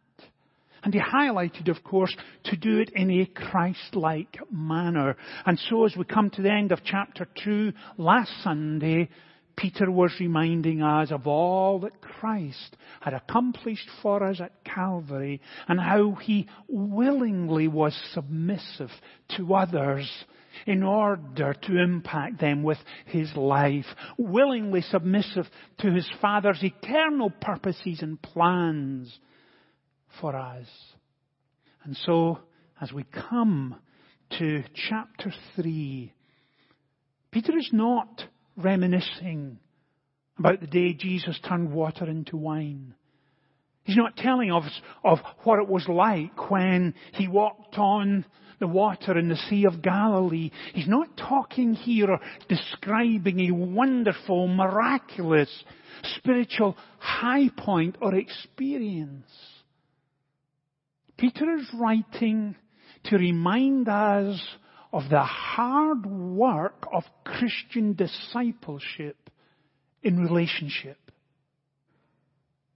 And 0.83 0.95
he 0.95 1.01
highlighted, 1.01 1.69
of 1.69 1.85
course, 1.85 2.15
to 2.45 2.57
do 2.57 2.79
it 2.79 2.91
in 2.91 3.11
a 3.11 3.27
Christ-like 3.27 4.39
manner. 4.51 5.17
And 5.45 5.59
so 5.59 5.85
as 5.85 5.97
we 5.97 6.05
come 6.05 6.31
to 6.31 6.43
the 6.43 6.51
end 6.51 6.73
of 6.73 6.81
chapter 6.85 7.27
2 7.45 7.73
last 7.99 8.33
Sunday, 8.43 9.11
Peter 9.57 9.91
was 9.91 10.13
reminding 10.19 10.83
us 10.83 11.11
of 11.11 11.27
all 11.27 11.81
that 11.81 12.01
Christ 12.01 12.77
had 13.03 13.13
accomplished 13.13 13.89
for 14.01 14.25
us 14.25 14.41
at 14.41 14.65
Calvary 14.65 15.43
and 15.69 15.79
how 15.79 16.13
he 16.13 16.49
willingly 16.67 17.69
was 17.69 17.95
submissive 18.15 18.91
to 19.37 19.55
others 19.55 20.11
in 20.67 20.83
order 20.83 21.55
to 21.55 21.79
impact 21.79 22.41
them 22.41 22.63
with 22.63 22.79
his 23.05 23.35
life, 23.37 23.85
willingly 24.17 24.81
submissive 24.81 25.45
to 25.79 25.91
his 25.93 26.09
Father's 26.23 26.63
eternal 26.63 27.31
purposes 27.31 28.01
and 28.01 28.21
plans 28.23 29.19
for 30.21 30.35
us. 30.35 30.67
And 31.85 31.97
so, 31.97 32.39
as 32.81 32.93
we 32.93 33.05
come 33.05 33.77
to 34.39 34.63
chapter 34.89 35.33
3, 35.57 36.13
Peter 37.31 37.57
is 37.57 37.71
not 37.73 38.23
reminiscing 38.57 39.59
about 40.39 40.61
the 40.61 40.67
day 40.67 40.95
Jesus 40.95 41.39
turned 41.47 41.73
water 41.73 42.07
into 42.07 42.37
wine. 42.37 42.95
He's 43.85 43.97
not 43.97 44.17
telling 44.17 44.53
us 44.53 44.81
of 45.05 45.19
what 45.43 45.59
it 45.59 45.69
was 45.69 45.87
like 45.89 46.51
when 46.51 46.95
he 47.15 47.29
walked 47.29 47.77
on 47.79 48.25
the 48.59 48.67
water 48.67 49.19
in 49.19 49.29
the 49.29 49.37
Sea 49.49 49.65
of 49.65 49.83
Galilee. 49.83 50.51
He's 50.75 50.87
not 50.87 51.17
talking 51.17 51.75
here 51.75 52.11
or 52.11 52.21
describing 52.49 53.41
a 53.41 53.53
wonderful, 53.53 54.49
miraculous, 54.49 55.51
spiritual 56.17 56.77
high 56.99 57.49
point 57.57 57.97
or 58.01 58.15
experience. 58.15 59.25
Peter 61.21 61.55
is 61.57 61.69
writing 61.75 62.57
to 63.05 63.19
remind 63.19 63.87
us 63.91 64.41
of 64.91 65.03
the 65.11 65.21
hard 65.21 66.07
work 66.07 66.87
of 66.91 67.05
Christian 67.25 67.93
discipleship 67.93 69.29
in 70.03 70.19
relationship. 70.19 70.97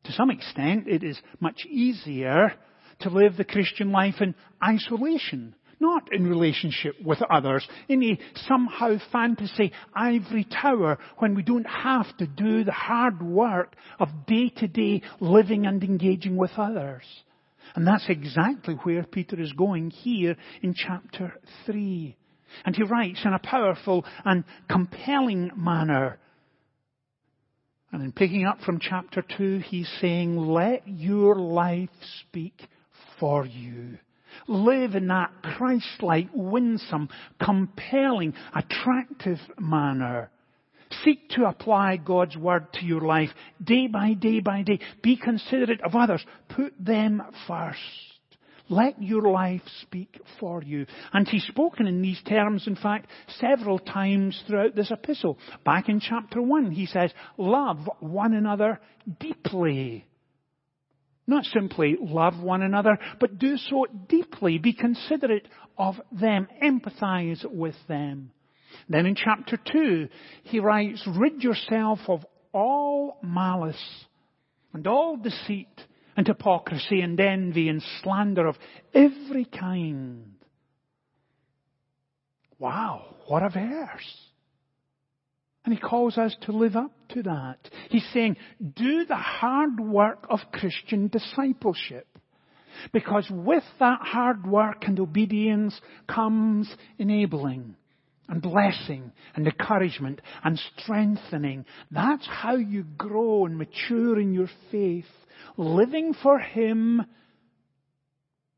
To 0.04 0.12
some 0.12 0.30
extent, 0.30 0.86
it 0.86 1.02
is 1.02 1.18
much 1.40 1.64
easier 1.64 2.52
to 3.00 3.08
live 3.08 3.38
the 3.38 3.46
Christian 3.46 3.92
life 3.92 4.16
in 4.20 4.34
isolation, 4.62 5.54
not 5.80 6.12
in 6.12 6.28
relationship 6.28 6.96
with 7.02 7.22
others, 7.30 7.66
in 7.88 8.02
a 8.02 8.18
somehow 8.46 8.98
fantasy 9.10 9.72
ivory 9.94 10.44
tower 10.44 10.98
when 11.16 11.34
we 11.34 11.42
don't 11.42 11.66
have 11.66 12.14
to 12.18 12.26
do 12.26 12.62
the 12.62 12.72
hard 12.72 13.22
work 13.22 13.74
of 13.98 14.08
day 14.26 14.50
to 14.58 14.68
day 14.68 15.00
living 15.18 15.64
and 15.64 15.82
engaging 15.82 16.36
with 16.36 16.52
others. 16.58 17.04
And 17.74 17.86
that's 17.86 18.08
exactly 18.08 18.74
where 18.74 19.02
Peter 19.04 19.40
is 19.40 19.52
going 19.52 19.90
here 19.90 20.36
in 20.62 20.74
chapter 20.74 21.34
3. 21.66 22.16
And 22.64 22.76
he 22.76 22.84
writes 22.84 23.22
in 23.24 23.32
a 23.32 23.38
powerful 23.40 24.04
and 24.24 24.44
compelling 24.68 25.50
manner. 25.56 26.18
And 27.90 28.02
in 28.02 28.12
picking 28.12 28.44
up 28.44 28.60
from 28.60 28.78
chapter 28.80 29.24
2, 29.36 29.58
he's 29.66 29.88
saying, 30.00 30.36
let 30.36 30.86
your 30.86 31.36
life 31.36 31.90
speak 32.20 32.60
for 33.18 33.46
you. 33.46 33.98
Live 34.48 34.94
in 34.94 35.08
that 35.08 35.30
Christ-like, 35.42 36.28
winsome, 36.32 37.08
compelling, 37.42 38.34
attractive 38.54 39.38
manner. 39.58 40.30
Seek 41.02 41.30
to 41.30 41.46
apply 41.46 41.96
God's 41.96 42.36
Word 42.36 42.72
to 42.74 42.84
your 42.84 43.00
life 43.00 43.30
day 43.62 43.86
by 43.86 44.12
day 44.14 44.40
by 44.40 44.62
day. 44.62 44.78
Be 45.02 45.16
considerate 45.16 45.80
of 45.82 45.94
others. 45.94 46.24
Put 46.48 46.74
them 46.78 47.22
first. 47.48 47.80
Let 48.68 49.02
your 49.02 49.30
life 49.30 49.62
speak 49.82 50.20
for 50.40 50.62
you. 50.62 50.86
And 51.12 51.28
he's 51.28 51.44
spoken 51.44 51.86
in 51.86 52.00
these 52.00 52.20
terms, 52.22 52.66
in 52.66 52.76
fact, 52.76 53.10
several 53.38 53.78
times 53.78 54.42
throughout 54.46 54.74
this 54.74 54.90
epistle. 54.90 55.38
Back 55.64 55.88
in 55.88 56.00
chapter 56.00 56.40
1, 56.40 56.70
he 56.70 56.86
says, 56.86 57.12
love 57.36 57.88
one 58.00 58.32
another 58.32 58.80
deeply. 59.20 60.06
Not 61.26 61.44
simply 61.44 61.96
love 62.00 62.40
one 62.40 62.62
another, 62.62 62.98
but 63.20 63.38
do 63.38 63.56
so 63.56 63.86
deeply. 64.08 64.58
Be 64.58 64.72
considerate 64.72 65.48
of 65.76 65.96
them. 66.10 66.48
Empathize 66.62 67.44
with 67.50 67.76
them. 67.88 68.30
Then 68.88 69.06
in 69.06 69.14
chapter 69.14 69.58
2, 69.72 70.08
he 70.44 70.60
writes, 70.60 71.06
rid 71.06 71.42
yourself 71.42 72.00
of 72.08 72.24
all 72.52 73.18
malice 73.22 74.04
and 74.72 74.86
all 74.86 75.16
deceit 75.16 75.68
and 76.16 76.26
hypocrisy 76.26 77.00
and 77.00 77.18
envy 77.18 77.68
and 77.68 77.82
slander 78.02 78.46
of 78.46 78.56
every 78.92 79.44
kind. 79.44 80.34
Wow, 82.58 83.16
what 83.26 83.42
a 83.42 83.48
verse. 83.48 84.18
And 85.64 85.74
he 85.74 85.80
calls 85.80 86.18
us 86.18 86.36
to 86.42 86.52
live 86.52 86.76
up 86.76 86.92
to 87.10 87.22
that. 87.22 87.58
He's 87.88 88.06
saying, 88.12 88.36
do 88.76 89.06
the 89.06 89.16
hard 89.16 89.80
work 89.80 90.26
of 90.28 90.40
Christian 90.52 91.08
discipleship. 91.08 92.06
Because 92.92 93.26
with 93.30 93.64
that 93.80 94.00
hard 94.02 94.46
work 94.46 94.84
and 94.86 95.00
obedience 95.00 95.80
comes 96.06 96.68
enabling 96.98 97.76
and 98.28 98.40
blessing 98.40 99.12
and 99.34 99.46
encouragement 99.46 100.20
and 100.42 100.60
strengthening. 100.78 101.64
That's 101.90 102.26
how 102.26 102.56
you 102.56 102.84
grow 102.96 103.46
and 103.46 103.58
mature 103.58 104.18
in 104.18 104.32
your 104.32 104.48
faith. 104.70 105.04
Living 105.56 106.14
for 106.22 106.38
Him 106.38 107.04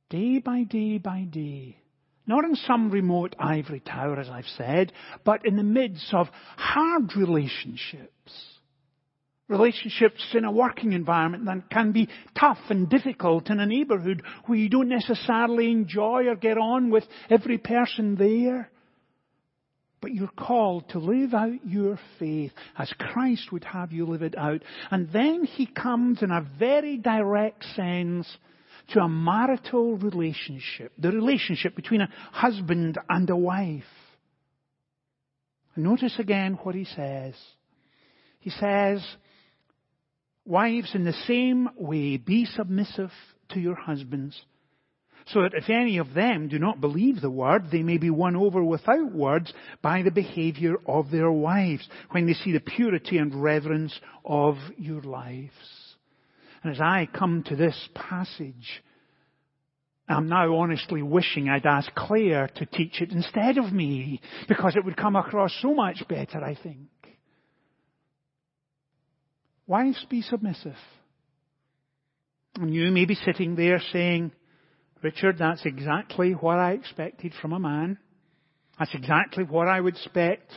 day 0.08 0.38
by 0.38 0.62
day 0.62 0.99
by 0.99 1.23
day. 1.23 1.78
Not 2.26 2.44
in 2.44 2.56
some 2.56 2.90
remote 2.90 3.37
ivory 3.38 3.80
tower, 3.80 4.18
as 4.18 4.28
I've 4.28 4.46
said, 4.56 4.92
but 5.25 5.46
in 5.46 5.56
the 5.56 5.62
midst 5.62 6.12
of 6.12 6.26
hard 6.56 7.14
relationships. 7.16 8.11
Relationships 9.49 10.35
in 10.35 10.44
a 10.44 10.50
working 10.50 10.92
environment 10.92 11.44
that 11.44 11.70
can 11.70 11.92
be 11.92 12.08
tough 12.38 12.58
and 12.68 12.90
difficult 12.90 13.49
in 13.49 13.61
a 13.61 13.66
neighborhood 13.66 14.23
where 14.46 14.58
you 14.58 14.68
don't 14.68 14.88
necessarily 14.88 15.70
enjoy 15.70 16.26
or 16.26 16.35
get 16.35 16.58
on 16.58 16.90
with 16.90 17.04
every 17.30 17.58
person 17.58 18.16
there. 18.16 18.73
But 20.07 20.15
you're 20.15 20.29
called 20.29 20.89
to 20.91 21.01
live 21.01 21.35
out 21.35 21.67
your 21.67 21.99
faith 22.21 22.53
as 22.79 22.93
Christ 22.97 23.51
would 23.51 23.65
have 23.65 23.91
you 23.91 24.07
live 24.07 24.23
it 24.23 24.39
out. 24.39 24.63
And 24.93 25.13
then 25.13 25.43
he 25.43 25.67
comes 25.67 26.23
in 26.23 26.31
a 26.31 26.47
very 26.61 26.97
direct 26.97 27.65
sense 27.75 28.29
to 28.91 29.01
a 29.01 29.09
marital 29.09 29.97
relationship, 29.97 30.93
the 30.97 31.11
relationship 31.11 31.75
between 31.75 32.03
a 32.03 32.11
husband 32.31 32.99
and 33.11 33.29
a 33.29 33.35
wife. 33.35 33.83
Notice 35.75 36.21
again 36.21 36.57
what 36.63 36.77
he 36.77 36.85
says. 36.85 37.35
He 38.39 38.51
says, 38.51 39.05
Wives, 40.45 40.95
in 40.95 41.05
the 41.05 41.15
same 41.27 41.69
way, 41.77 42.17
be 42.17 42.45
submissive 42.45 43.11
to 43.49 43.59
your 43.59 43.75
husbands, 43.75 44.41
so 45.26 45.42
that 45.42 45.54
if 45.54 45.68
any 45.68 45.99
of 45.99 46.14
them 46.14 46.49
do 46.49 46.59
not 46.59 46.80
believe 46.80 47.21
the 47.21 47.30
word, 47.30 47.71
they 47.71 47.83
may 47.83 47.99
be 47.99 48.11
won 48.11 48.37
over 48.37 48.62
without 48.62 49.12
words 49.12 49.52
by 49.83 50.02
the 50.02 50.11
behavior 50.11 50.76
of 50.87 51.11
their 51.11 51.30
wives, 51.30 51.88
when 52.12 52.26
they 52.26 52.35
see 52.35 52.52
the 52.52 52.61
purity 52.61 53.18
and 53.18 53.42
reverence 53.42 53.99
of 54.25 54.56
your 54.78 55.02
lives. 55.02 55.52
And 56.62 56.73
as 56.73 56.80
I 56.80 57.09
come 57.12 57.42
to 57.45 57.56
this 57.56 57.76
passage, 57.95 58.83
I'm 60.09 60.28
now 60.28 60.54
honestly 60.56 61.02
wishing 61.02 61.49
I'd 61.49 61.66
asked 61.66 61.95
Claire 61.97 62.49
to 62.56 62.66
teach 62.66 63.00
it 63.00 63.11
instead 63.11 63.59
of 63.59 63.73
me, 63.73 64.21
because 64.47 64.76
it 64.76 64.85
would 64.85 64.97
come 64.97 65.16
across 65.16 65.52
so 65.61 65.75
much 65.75 66.04
better, 66.09 66.42
I 66.42 66.56
think. 66.61 66.88
Wives, 69.66 70.06
be 70.09 70.23
submissive. 70.23 70.76
And 72.55 72.72
you 72.72 72.92
may 72.92 73.05
be 73.05 73.16
sitting 73.16 73.57
there 73.57 73.81
saying, 73.92 74.31
Richard, 75.02 75.38
that's 75.38 75.64
exactly 75.64 76.32
what 76.32 76.59
I 76.59 76.72
expected 76.72 77.32
from 77.40 77.52
a 77.52 77.59
man. 77.59 77.98
That's 78.78 78.94
exactly 78.94 79.44
what 79.44 79.68
I 79.68 79.80
would 79.80 79.94
expect 79.94 80.50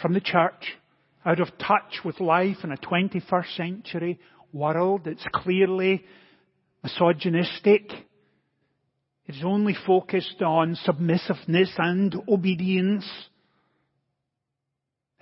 from 0.00 0.12
the 0.12 0.20
church, 0.20 0.76
out 1.24 1.40
of 1.40 1.48
touch 1.58 2.00
with 2.04 2.20
life 2.20 2.58
in 2.62 2.72
a 2.72 2.76
21st 2.76 3.56
century 3.56 4.18
world 4.52 5.02
that's 5.04 5.24
clearly 5.32 6.04
misogynistic. 6.82 7.90
It's 9.26 9.42
only 9.44 9.76
focused 9.86 10.40
on 10.40 10.76
submissiveness 10.84 11.70
and 11.76 12.14
obedience. 12.28 13.06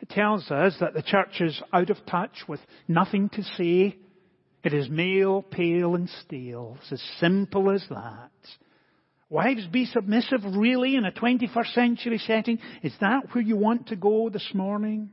It 0.00 0.10
tells 0.10 0.50
us 0.50 0.76
that 0.80 0.94
the 0.94 1.02
church 1.02 1.40
is 1.40 1.60
out 1.72 1.90
of 1.90 2.04
touch 2.06 2.44
with 2.46 2.60
nothing 2.86 3.28
to 3.30 3.42
say. 3.42 3.96
It 4.64 4.72
is 4.72 4.88
male, 4.88 5.42
pale 5.42 5.94
and 5.94 6.08
steel. 6.24 6.76
It's 6.80 6.92
as 6.92 7.02
simple 7.20 7.70
as 7.70 7.84
that. 7.88 8.30
Wives, 9.28 9.66
be 9.66 9.86
submissive 9.86 10.40
really 10.44 10.96
in 10.96 11.04
a 11.04 11.12
21st 11.12 11.74
century 11.74 12.18
setting. 12.18 12.58
Is 12.82 12.92
that 13.00 13.32
where 13.32 13.42
you 13.42 13.56
want 13.56 13.88
to 13.88 13.96
go 13.96 14.28
this 14.28 14.48
morning? 14.54 15.10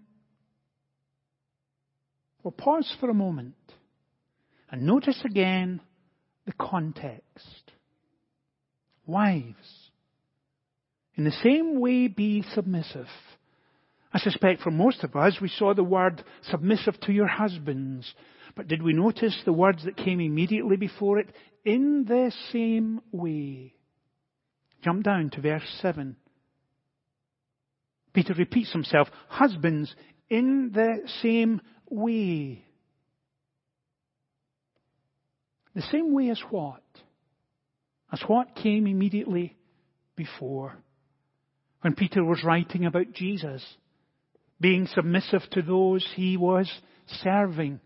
Well, 2.43 2.51
pause 2.51 2.93
for 2.99 3.09
a 3.09 3.13
moment 3.13 3.55
and 4.69 4.83
notice 4.83 5.19
again 5.23 5.81
the 6.45 6.53
context. 6.53 7.71
Wives, 9.05 9.89
in 11.15 11.23
the 11.23 11.31
same 11.43 11.79
way 11.79 12.07
be 12.07 12.43
submissive. 12.53 13.07
I 14.11 14.19
suspect 14.19 14.61
for 14.61 14.71
most 14.71 15.03
of 15.03 15.15
us 15.15 15.37
we 15.41 15.47
saw 15.47 15.73
the 15.73 15.83
word 15.83 16.23
submissive 16.49 16.99
to 17.01 17.13
your 17.13 17.27
husbands. 17.27 18.13
But 18.55 18.67
did 18.67 18.83
we 18.83 18.93
notice 18.93 19.35
the 19.45 19.53
words 19.53 19.83
that 19.85 19.97
came 19.97 20.19
immediately 20.19 20.77
before 20.77 21.19
it? 21.19 21.27
In 21.65 22.05
the 22.07 22.31
same 22.51 23.01
way. 23.11 23.73
Jump 24.83 25.03
down 25.03 25.29
to 25.31 25.41
verse 25.41 25.63
7. 25.81 26.15
Peter 28.13 28.33
repeats 28.33 28.71
himself. 28.71 29.07
Husbands, 29.27 29.93
in 30.29 30.71
the 30.73 31.07
same 31.21 31.61
way. 31.89 32.65
The 35.73 35.81
same 35.91 36.13
way 36.13 36.29
as 36.29 36.41
what? 36.49 36.83
As 38.11 38.21
what 38.27 38.55
came 38.55 38.85
immediately 38.85 39.55
before. 40.15 40.77
When 41.81 41.95
Peter 41.95 42.23
was 42.23 42.43
writing 42.43 42.85
about 42.85 43.13
Jesus, 43.13 43.65
being 44.61 44.87
submissive 44.87 45.41
to 45.51 45.61
those 45.61 46.07
he 46.15 46.37
was 46.37 46.71
serving, 47.23 47.79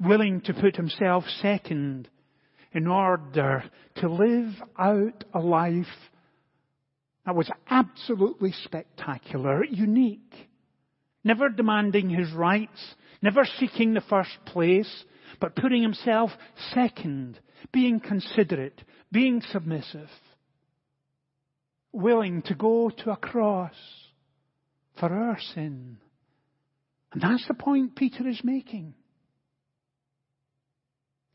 willing 0.00 0.40
to 0.42 0.54
put 0.54 0.76
himself 0.76 1.24
second, 1.40 2.08
in 2.72 2.86
order 2.88 3.64
to 3.96 4.08
live 4.08 4.52
out 4.76 5.24
a 5.32 5.38
life 5.38 5.86
that 7.24 7.36
was 7.36 7.48
absolutely 7.70 8.52
spectacular, 8.64 9.64
unique. 9.64 10.34
Never 11.22 11.48
demanding 11.48 12.10
his 12.10 12.30
rights, 12.32 12.94
never 13.22 13.46
seeking 13.58 13.94
the 13.94 14.02
first 14.02 14.36
place, 14.44 15.04
but 15.40 15.56
putting 15.56 15.82
himself 15.82 16.30
second, 16.74 17.38
being 17.72 18.00
considerate, 18.00 18.82
being 19.10 19.40
submissive, 19.52 20.10
willing 21.92 22.42
to 22.42 22.54
go 22.54 22.90
to 22.90 23.10
a 23.10 23.16
cross 23.16 23.74
for 24.98 25.12
our 25.12 25.38
sin. 25.54 25.98
And 27.12 27.22
that's 27.22 27.46
the 27.46 27.54
point 27.54 27.96
Peter 27.96 28.28
is 28.28 28.40
making. 28.42 28.94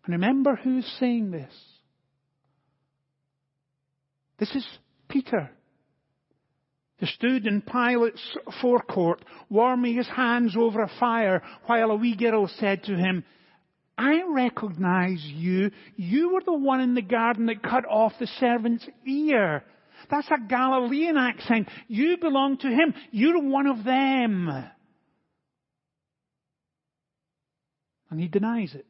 And 0.10 0.24
remember 0.24 0.56
who's 0.56 0.92
saying 1.00 1.30
this. 1.30 1.54
This 4.40 4.50
is 4.56 4.66
Peter. 5.08 5.52
He 6.98 7.06
stood 7.06 7.46
in 7.46 7.62
Pilate's 7.62 8.38
forecourt, 8.60 9.24
warming 9.52 9.96
his 9.96 10.08
hands 10.08 10.56
over 10.58 10.82
a 10.82 10.92
fire, 11.00 11.44
while 11.68 11.92
a 11.92 11.96
wee 11.96 12.16
girl 12.16 12.50
said 12.58 12.86
to 12.86 12.96
him, 12.96 13.24
I 14.00 14.24
recognize 14.28 15.22
you. 15.24 15.70
You 15.96 16.34
were 16.34 16.42
the 16.44 16.58
one 16.58 16.82
in 16.82 16.96
the 16.96 17.04
garden 17.04 17.46
that 17.46 17.62
cut 17.62 17.86
off 17.86 18.14
the 18.20 18.26
servant's 18.40 18.88
ear. 19.06 19.64
That's 20.10 20.32
a 20.32 20.40
Galilean 20.50 21.18
accent. 21.18 21.70
You 21.88 22.18
belong 22.18 22.58
to 22.58 22.68
him. 22.68 22.96
You're 23.12 23.44
one 23.44 23.68
of 23.68 23.84
them. 23.84 24.50
And 28.10 28.20
he 28.20 28.28
denies 28.28 28.74
it 28.74 28.88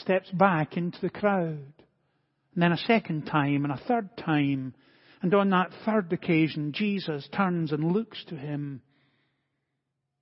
steps 0.00 0.30
back 0.30 0.76
into 0.76 1.00
the 1.00 1.10
crowd. 1.10 1.72
And 2.54 2.62
then 2.62 2.72
a 2.72 2.78
second 2.78 3.26
time 3.26 3.64
and 3.64 3.72
a 3.72 3.80
third 3.86 4.16
time. 4.16 4.74
And 5.22 5.34
on 5.34 5.50
that 5.50 5.70
third 5.84 6.12
occasion, 6.12 6.72
Jesus 6.72 7.28
turns 7.34 7.72
and 7.72 7.92
looks 7.92 8.24
to 8.28 8.36
him. 8.36 8.82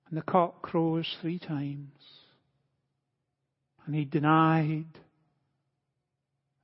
And 0.09 0.17
the 0.17 0.23
cock 0.23 0.61
crows 0.61 1.07
three 1.21 1.39
times. 1.39 1.91
And 3.85 3.95
he 3.95 4.05
denied 4.05 4.85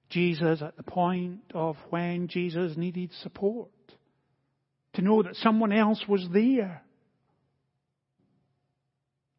Jesus 0.10 0.62
at 0.62 0.78
the 0.78 0.84
point 0.84 1.42
of 1.54 1.78
when 1.90 2.28
Jesus 2.28 2.78
needed 2.78 3.12
support. 3.22 3.70
To 4.94 5.02
know 5.02 5.24
that 5.24 5.36
someone 5.36 5.74
else 5.74 6.04
was 6.08 6.28
there. 6.32 6.82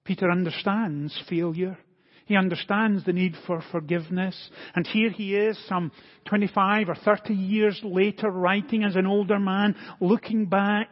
Peter 0.04 0.30
understands 0.30 1.18
failure. 1.28 1.78
He 2.26 2.36
understands 2.36 3.04
the 3.04 3.12
need 3.12 3.34
for 3.46 3.62
forgiveness. 3.70 4.50
And 4.74 4.84
here 4.84 5.10
he 5.10 5.36
is, 5.36 5.58
some 5.68 5.92
25 6.26 6.88
or 6.88 6.96
30 6.96 7.32
years 7.32 7.80
later, 7.84 8.30
writing 8.30 8.82
as 8.82 8.96
an 8.96 9.06
older 9.06 9.38
man, 9.38 9.76
looking 10.00 10.46
back, 10.46 10.88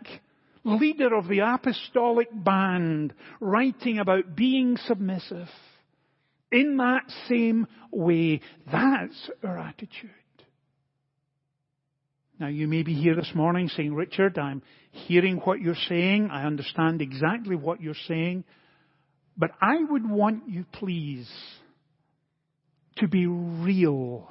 leader 0.62 1.12
of 1.12 1.26
the 1.26 1.40
apostolic 1.40 2.28
band, 2.32 3.12
writing 3.40 3.98
about 3.98 4.36
being 4.36 4.76
submissive. 4.86 5.48
In 6.52 6.76
that 6.76 7.02
same 7.28 7.66
way, 7.90 8.40
that's 8.70 9.30
our 9.42 9.58
attitude. 9.58 10.10
Now 12.38 12.46
you 12.46 12.68
may 12.68 12.84
be 12.84 12.94
here 12.94 13.16
this 13.16 13.32
morning 13.34 13.68
saying, 13.68 13.92
Richard, 13.92 14.38
I'm 14.38 14.62
hearing 14.92 15.38
what 15.38 15.60
you're 15.60 15.74
saying. 15.88 16.28
I 16.30 16.44
understand 16.44 17.02
exactly 17.02 17.56
what 17.56 17.80
you're 17.80 17.94
saying. 18.06 18.44
But 19.36 19.50
I 19.60 19.82
would 19.82 20.08
want 20.08 20.48
you, 20.48 20.64
please, 20.72 21.30
to 22.98 23.08
be 23.08 23.26
real. 23.26 24.30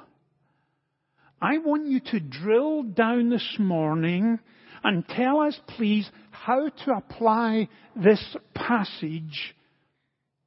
I 1.40 1.58
want 1.58 1.88
you 1.88 2.00
to 2.00 2.20
drill 2.20 2.84
down 2.84 3.28
this 3.28 3.56
morning 3.58 4.38
and 4.82 5.06
tell 5.06 5.40
us, 5.40 5.58
please, 5.76 6.08
how 6.30 6.68
to 6.68 6.92
apply 6.92 7.68
this 7.94 8.36
passage 8.54 9.54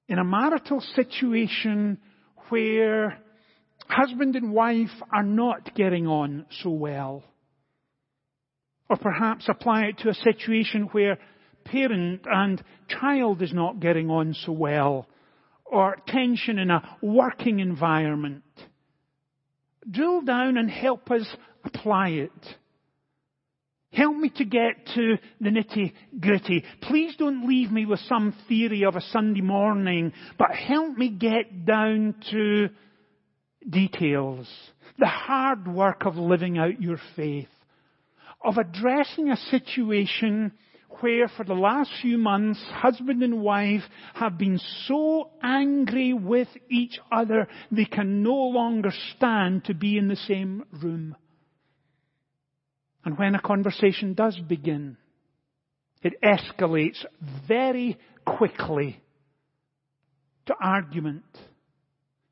in 0.08 0.18
a 0.18 0.24
marital 0.24 0.82
situation 0.96 2.00
where 2.50 3.20
husband 3.88 4.36
and 4.36 4.54
wife 4.54 4.90
are 5.12 5.24
not 5.24 5.76
getting 5.76 6.08
on 6.08 6.46
so 6.64 6.70
well. 6.70 7.24
Or 8.90 8.98
perhaps 8.98 9.50
apply 9.50 9.86
it 9.86 10.00
to 10.00 10.10
a 10.10 10.14
situation 10.14 10.90
where 10.94 11.18
parent 11.70 12.22
and 12.26 12.64
child 12.88 13.42
is 13.42 13.54
not 13.54 13.80
getting 13.80 14.10
on 14.10 14.34
so 14.46 14.52
well. 14.52 15.08
Or 15.66 15.98
tension 16.08 16.60
in 16.60 16.72
a 16.72 16.98
working 17.02 17.60
environment. 17.60 18.44
Drill 19.90 20.22
down 20.22 20.58
and 20.58 20.70
help 20.70 21.12
us 21.12 21.28
apply 21.64 22.10
it. 22.10 22.32
Help 23.92 24.16
me 24.16 24.30
to 24.36 24.46
get 24.46 24.86
to 24.96 25.18
the 25.40 25.50
nitty 25.50 25.94
gritty. 26.20 26.64
Please 26.82 27.16
don't 27.18 27.48
leave 27.48 27.72
me 27.72 27.86
with 27.86 28.00
some 28.02 28.36
theory 28.48 28.84
of 28.84 28.96
a 28.96 29.02
Sunday 29.02 29.42
morning, 29.42 30.14
but 30.38 30.52
help 30.52 30.98
me 30.98 31.10
get 31.10 31.66
down 31.66 32.16
to 32.32 32.70
details. 33.68 34.48
The 35.00 35.08
hard 35.08 35.68
work 35.68 36.06
of 36.06 36.16
living 36.16 36.58
out 36.58 36.82
your 36.82 37.00
faith. 37.16 37.48
Of 38.44 38.58
addressing 38.58 39.30
a 39.30 39.38
situation 39.38 40.52
where 41.00 41.28
for 41.28 41.44
the 41.44 41.54
last 41.54 41.92
few 42.02 42.18
months, 42.18 42.64
husband 42.72 43.24
and 43.24 43.42
wife 43.42 43.84
have 44.14 44.38
been 44.38 44.60
so 44.86 45.30
angry 45.44 46.14
with 46.14 46.48
each 46.70 47.00
other, 47.12 47.48
they 47.72 47.86
can 47.86 48.24
no 48.24 48.36
longer 48.36 48.92
stand 49.16 49.66
to 49.66 49.74
be 49.74 49.98
in 49.98 50.08
the 50.08 50.16
same 50.16 50.64
room. 50.82 51.16
And 53.06 53.18
when 53.18 53.36
a 53.36 53.42
conversation 53.42 54.14
does 54.14 54.38
begin, 54.38 54.98
it 56.04 56.22
escalates 56.22 57.04
very 57.48 57.98
quickly 58.26 59.02
to 60.48 60.56
argument 60.60 61.24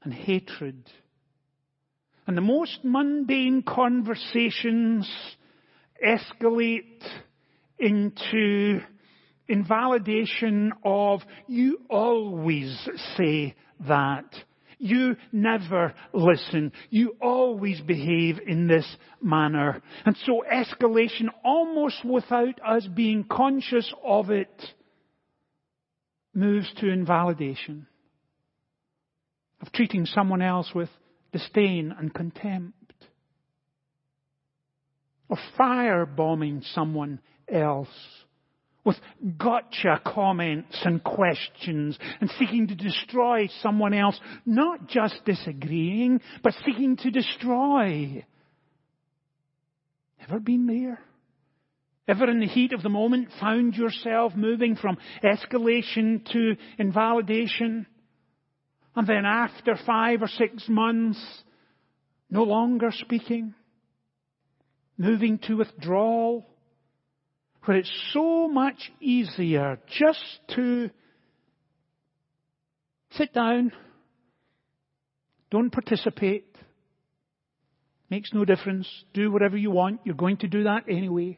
and 0.03 0.13
hatred. 0.13 0.83
And 2.27 2.35
the 2.35 2.41
most 2.41 2.79
mundane 2.83 3.63
conversations 3.63 5.09
escalate 6.05 7.03
into 7.79 8.79
invalidation 9.47 10.73
of 10.83 11.21
you 11.47 11.81
always 11.89 12.87
say 13.17 13.55
that. 13.87 14.25
You 14.77 15.15
never 15.31 15.93
listen. 16.13 16.73
You 16.89 17.15
always 17.21 17.79
behave 17.81 18.39
in 18.45 18.67
this 18.67 18.85
manner. 19.21 19.81
And 20.05 20.17
so 20.25 20.43
escalation, 20.51 21.27
almost 21.43 22.03
without 22.03 22.59
us 22.65 22.85
being 22.93 23.23
conscious 23.23 23.91
of 24.03 24.29
it, 24.31 24.63
moves 26.33 26.71
to 26.77 26.91
invalidation. 26.91 27.87
Of 29.61 29.71
treating 29.71 30.05
someone 30.05 30.41
else 30.41 30.69
with 30.75 30.89
disdain 31.31 31.95
and 31.97 32.13
contempt. 32.13 32.93
Of 35.29 35.37
firebombing 35.57 36.63
someone 36.73 37.21
else 37.51 37.87
with 38.85 38.97
gotcha 39.37 39.99
comments 40.05 40.77
and 40.85 41.03
questions 41.03 41.97
and 42.21 42.29
seeking 42.37 42.67
to 42.67 42.75
destroy 42.75 43.49
someone 43.61 43.93
else, 43.93 44.17
not 44.45 44.87
just 44.87 45.25
disagreeing, 45.25 46.21
but 46.43 46.53
seeking 46.65 46.95
to 46.95 47.09
destroy. 47.09 48.23
Ever 50.21 50.39
been 50.39 50.67
there? 50.67 50.99
Ever 52.07 52.29
in 52.29 52.39
the 52.39 52.47
heat 52.47 52.71
of 52.73 52.83
the 52.83 52.89
moment 52.89 53.29
found 53.39 53.73
yourself 53.73 54.33
moving 54.35 54.75
from 54.75 54.97
escalation 55.23 56.23
to 56.31 56.55
invalidation? 56.77 57.87
And 58.95 59.07
then 59.07 59.25
after 59.25 59.75
five 59.85 60.21
or 60.21 60.27
six 60.27 60.69
months, 60.69 61.19
no 62.29 62.43
longer 62.43 62.91
speaking? 62.91 63.55
Moving 64.97 65.39
to 65.39 65.57
withdrawal? 65.57 66.45
Where 67.65 67.77
it's 67.77 67.91
so 68.13 68.47
much 68.47 68.91
easier 69.01 69.79
just 69.99 70.23
to 70.55 70.89
sit 73.11 73.33
down, 73.33 73.71
don't 75.49 75.71
participate, 75.71 76.45
makes 78.09 78.31
no 78.33 78.45
difference, 78.45 78.87
do 79.13 79.31
whatever 79.31 79.57
you 79.57 79.71
want, 79.71 79.99
you're 80.03 80.15
going 80.15 80.37
to 80.37 80.47
do 80.47 80.63
that 80.63 80.83
anyway. 80.89 81.37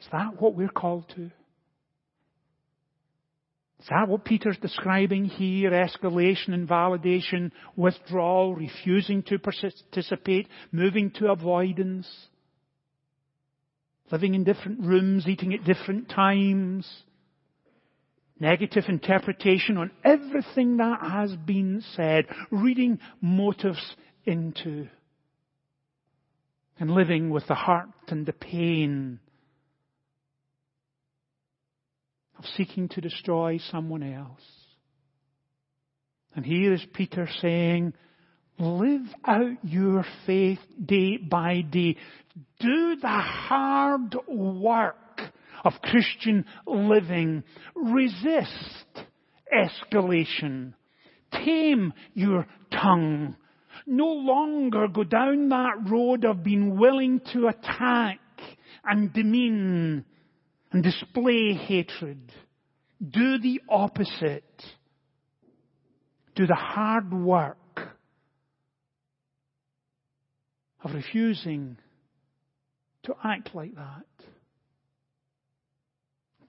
Is 0.00 0.06
that 0.12 0.40
what 0.40 0.54
we're 0.54 0.68
called 0.68 1.08
to? 1.16 1.30
Is 3.80 3.86
that 3.90 4.08
what 4.08 4.24
Peter's 4.24 4.58
describing 4.60 5.24
here? 5.24 5.70
Escalation, 5.70 6.52
and 6.52 6.68
validation, 6.68 7.52
withdrawal, 7.76 8.54
refusing 8.54 9.22
to 9.24 9.38
participate, 9.38 10.48
moving 10.72 11.10
to 11.12 11.30
avoidance 11.30 12.06
living 14.10 14.34
in 14.34 14.44
different 14.44 14.80
rooms, 14.80 15.26
eating 15.26 15.54
at 15.54 15.64
different 15.64 16.08
times, 16.08 16.88
negative 18.40 18.84
interpretation 18.88 19.76
on 19.76 19.90
everything 20.04 20.78
that 20.78 21.00
has 21.02 21.34
been 21.36 21.82
said, 21.94 22.26
reading 22.50 22.98
motives 23.20 23.96
into, 24.24 24.88
and 26.78 26.90
living 26.90 27.30
with 27.30 27.46
the 27.48 27.54
heart 27.54 27.88
and 28.08 28.24
the 28.26 28.32
pain 28.32 29.18
of 32.38 32.44
seeking 32.56 32.88
to 32.88 33.00
destroy 33.00 33.58
someone 33.70 34.02
else. 34.02 34.44
And 36.36 36.46
here 36.46 36.72
is 36.72 36.86
Peter 36.94 37.28
saying, 37.40 37.94
live 38.58 39.06
out 39.24 39.56
your 39.62 40.04
faith 40.26 40.58
day 40.84 41.16
by 41.16 41.60
day. 41.60 41.96
Do 42.60 42.96
the 42.96 43.08
hard 43.08 44.16
work 44.26 44.96
of 45.64 45.74
Christian 45.82 46.44
living. 46.66 47.44
Resist 47.74 49.04
escalation. 49.52 50.74
Tame 51.32 51.92
your 52.14 52.46
tongue. 52.70 53.36
No 53.86 54.06
longer 54.06 54.88
go 54.88 55.04
down 55.04 55.48
that 55.50 55.88
road 55.88 56.24
of 56.24 56.42
being 56.42 56.78
willing 56.78 57.20
to 57.32 57.48
attack 57.48 58.18
and 58.84 59.12
demean 59.12 60.04
and 60.72 60.82
display 60.82 61.54
hatred. 61.54 62.32
Do 63.00 63.38
the 63.38 63.60
opposite. 63.68 64.62
Do 66.34 66.46
the 66.46 66.54
hard 66.54 67.12
work 67.12 67.58
of 70.82 70.92
refusing 70.94 71.76
to 73.04 73.14
act 73.24 73.54
like 73.54 73.74
that. 73.74 74.04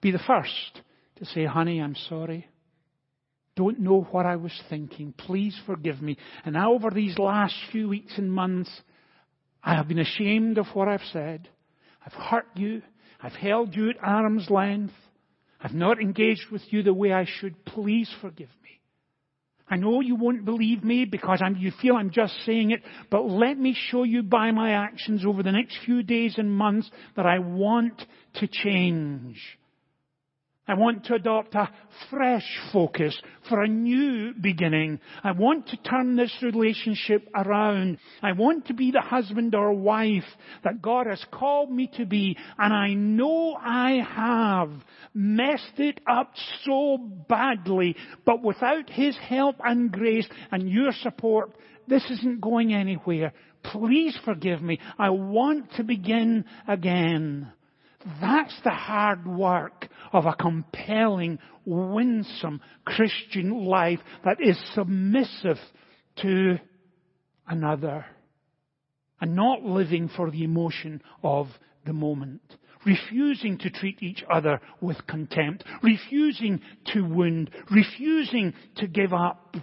Be 0.01 0.11
the 0.11 0.19
first 0.19 0.81
to 1.17 1.25
say, 1.25 1.45
honey, 1.45 1.81
I'm 1.81 1.95
sorry. 2.07 2.47
don't 3.55 3.79
know 3.79 4.07
what 4.11 4.25
I 4.25 4.37
was 4.37 4.57
thinking. 4.69 5.13
Please 5.17 5.59
forgive 5.65 6.01
me. 6.01 6.17
And 6.45 6.53
now 6.53 6.73
over 6.73 6.89
these 6.89 7.17
last 7.17 7.55
few 7.71 7.89
weeks 7.89 8.13
and 8.17 8.31
months, 8.31 8.69
I 9.63 9.75
have 9.75 9.87
been 9.87 9.99
ashamed 9.99 10.57
of 10.57 10.67
what 10.73 10.87
I've 10.87 11.01
said. 11.11 11.49
I've 12.05 12.13
hurt 12.13 12.47
you. 12.55 12.81
I've 13.21 13.33
held 13.33 13.75
you 13.75 13.89
at 13.89 13.97
arm's 14.01 14.49
length. 14.49 14.93
I've 15.61 15.73
not 15.73 15.99
engaged 15.99 16.45
with 16.51 16.61
you 16.69 16.83
the 16.83 16.93
way 16.93 17.11
I 17.11 17.25
should. 17.25 17.65
Please 17.65 18.09
forgive 18.21 18.47
me. 18.63 18.78
I 19.69 19.75
know 19.75 20.01
you 20.01 20.15
won't 20.15 20.45
believe 20.45 20.83
me 20.83 21.05
because 21.05 21.41
I'm, 21.43 21.55
you 21.55 21.71
feel 21.81 21.95
I'm 21.95 22.09
just 22.09 22.33
saying 22.45 22.71
it, 22.71 22.81
but 23.11 23.23
let 23.23 23.57
me 23.57 23.75
show 23.89 24.03
you 24.03 24.23
by 24.23 24.51
my 24.51 24.71
actions 24.71 25.25
over 25.25 25.43
the 25.43 25.51
next 25.51 25.77
few 25.85 26.01
days 26.01 26.35
and 26.37 26.51
months 26.51 26.89
that 27.15 27.25
I 27.25 27.39
want 27.39 28.01
to 28.35 28.47
change. 28.47 29.37
I 30.69 30.75
want 30.75 31.05
to 31.05 31.15
adopt 31.15 31.55
a 31.55 31.67
fresh 32.11 32.45
focus 32.71 33.19
for 33.49 33.63
a 33.63 33.67
new 33.67 34.35
beginning. 34.39 34.99
I 35.23 35.31
want 35.31 35.67
to 35.69 35.77
turn 35.77 36.15
this 36.15 36.31
relationship 36.43 37.27
around. 37.35 37.97
I 38.21 38.33
want 38.33 38.67
to 38.67 38.75
be 38.75 38.91
the 38.91 39.01
husband 39.01 39.55
or 39.55 39.73
wife 39.73 40.27
that 40.63 40.79
God 40.79 41.07
has 41.07 41.25
called 41.31 41.71
me 41.71 41.89
to 41.97 42.05
be. 42.05 42.37
And 42.59 42.71
I 42.71 42.93
know 42.93 43.57
I 43.59 44.03
have 44.15 44.69
messed 45.15 45.79
it 45.79 46.01
up 46.07 46.33
so 46.63 46.99
badly, 47.27 47.95
but 48.23 48.43
without 48.43 48.91
His 48.91 49.17
help 49.17 49.55
and 49.65 49.91
grace 49.91 50.27
and 50.51 50.69
your 50.69 50.91
support, 51.01 51.51
this 51.87 52.05
isn't 52.11 52.41
going 52.41 52.75
anywhere. 52.75 53.33
Please 53.63 54.15
forgive 54.23 54.61
me. 54.61 54.79
I 54.99 55.09
want 55.09 55.73
to 55.77 55.83
begin 55.83 56.45
again. 56.67 57.51
That's 58.21 58.55
the 58.63 58.69
hard 58.71 59.27
work 59.27 59.87
of 60.13 60.25
a 60.25 60.33
compelling, 60.33 61.39
winsome 61.65 62.61
Christian 62.85 63.65
life 63.65 63.99
that 64.23 64.37
is 64.39 64.57
submissive 64.73 65.57
to 66.21 66.59
another 67.47 68.05
and 69.19 69.35
not 69.35 69.63
living 69.63 70.09
for 70.15 70.31
the 70.31 70.43
emotion 70.43 71.01
of 71.23 71.47
the 71.85 71.93
moment. 71.93 72.41
Refusing 72.85 73.57
to 73.57 73.69
treat 73.69 74.01
each 74.01 74.23
other 74.31 74.61
with 74.79 75.05
contempt. 75.05 75.65
Refusing 75.83 76.61
to 76.93 77.01
wound. 77.01 77.49
Refusing 77.69 78.53
to 78.77 78.87
give 78.87 79.11
up 79.11 79.57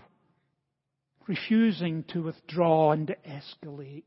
refusing 1.28 2.04
to 2.08 2.22
withdraw 2.22 2.92
and 2.92 3.14
escalate. 3.28 4.04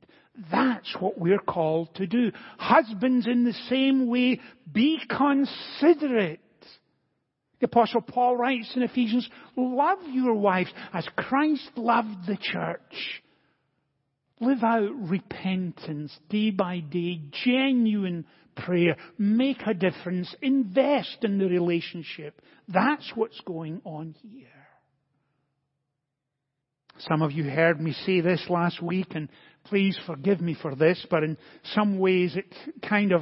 That's 0.52 0.96
what 1.00 1.18
we're 1.18 1.40
called 1.40 1.94
to 1.96 2.08
do. 2.08 2.32
Husbands 2.58 3.28
in 3.28 3.44
the 3.44 3.54
same 3.70 4.08
way, 4.08 4.40
be 4.72 5.00
considerate. 5.10 6.40
The 7.60 7.66
apostle 7.66 8.02
Paul 8.02 8.38
writes 8.38 8.72
in 8.76 8.84
Ephesians, 8.84 9.30
love 9.58 10.00
your 10.10 10.34
wives 10.34 10.72
as 10.94 11.08
Christ 11.18 11.70
loved 11.76 12.26
the 12.26 12.38
church. 12.38 13.22
Live 14.40 14.64
out 14.64 14.92
repentance 14.96 16.18
day 16.30 16.52
by 16.52 16.80
day, 16.80 17.20
genuine 17.44 18.26
prayer, 18.56 18.96
make 19.18 19.62
a 19.66 19.74
difference, 19.74 20.34
invest 20.42 21.18
in 21.24 21.38
the 21.38 21.48
relationship. 21.48 22.42
That's 22.70 23.12
what's 23.16 23.40
going 23.42 23.82
on 23.84 24.16
here. 24.22 24.48
Some 27.08 27.22
of 27.22 27.32
you 27.32 27.46
heard 27.46 27.80
me 27.80 27.94
say 28.06 28.20
this 28.20 28.46
last 28.50 28.82
week, 28.82 29.08
and 29.16 29.30
please 29.64 29.98
forgive 30.06 30.42
me 30.42 30.54
for 30.62 30.76
this, 30.76 31.06
but 31.10 31.24
in 31.24 31.38
some 31.74 31.98
ways 31.98 32.36
it 32.36 32.54
kind 32.88 33.14
of, 33.14 33.22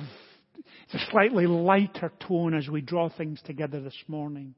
it's 0.85 0.95
a 0.95 1.11
slightly 1.11 1.45
lighter 1.45 2.11
tone 2.27 2.55
as 2.55 2.67
we 2.67 2.81
draw 2.81 3.07
things 3.09 3.39
together 3.45 3.79
this 3.79 3.97
morning. 4.07 4.55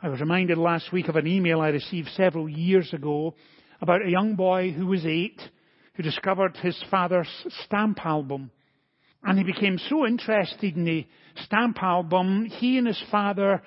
I 0.00 0.10
was 0.10 0.20
reminded 0.20 0.58
last 0.58 0.92
week 0.92 1.08
of 1.08 1.16
an 1.16 1.26
email 1.26 1.60
I 1.60 1.70
received 1.70 2.08
several 2.10 2.48
years 2.48 2.92
ago 2.92 3.34
about 3.80 4.06
a 4.06 4.10
young 4.10 4.36
boy 4.36 4.70
who 4.70 4.86
was 4.86 5.04
eight 5.04 5.40
who 5.94 6.04
discovered 6.04 6.56
his 6.58 6.80
father's 6.92 7.28
stamp 7.64 7.98
album. 8.06 8.52
And 9.24 9.36
he 9.36 9.44
became 9.44 9.76
so 9.88 10.06
interested 10.06 10.76
in 10.76 10.84
the 10.84 11.04
stamp 11.44 11.82
album, 11.82 12.44
he 12.44 12.78
and 12.78 12.86
his 12.86 13.02
father 13.10 13.60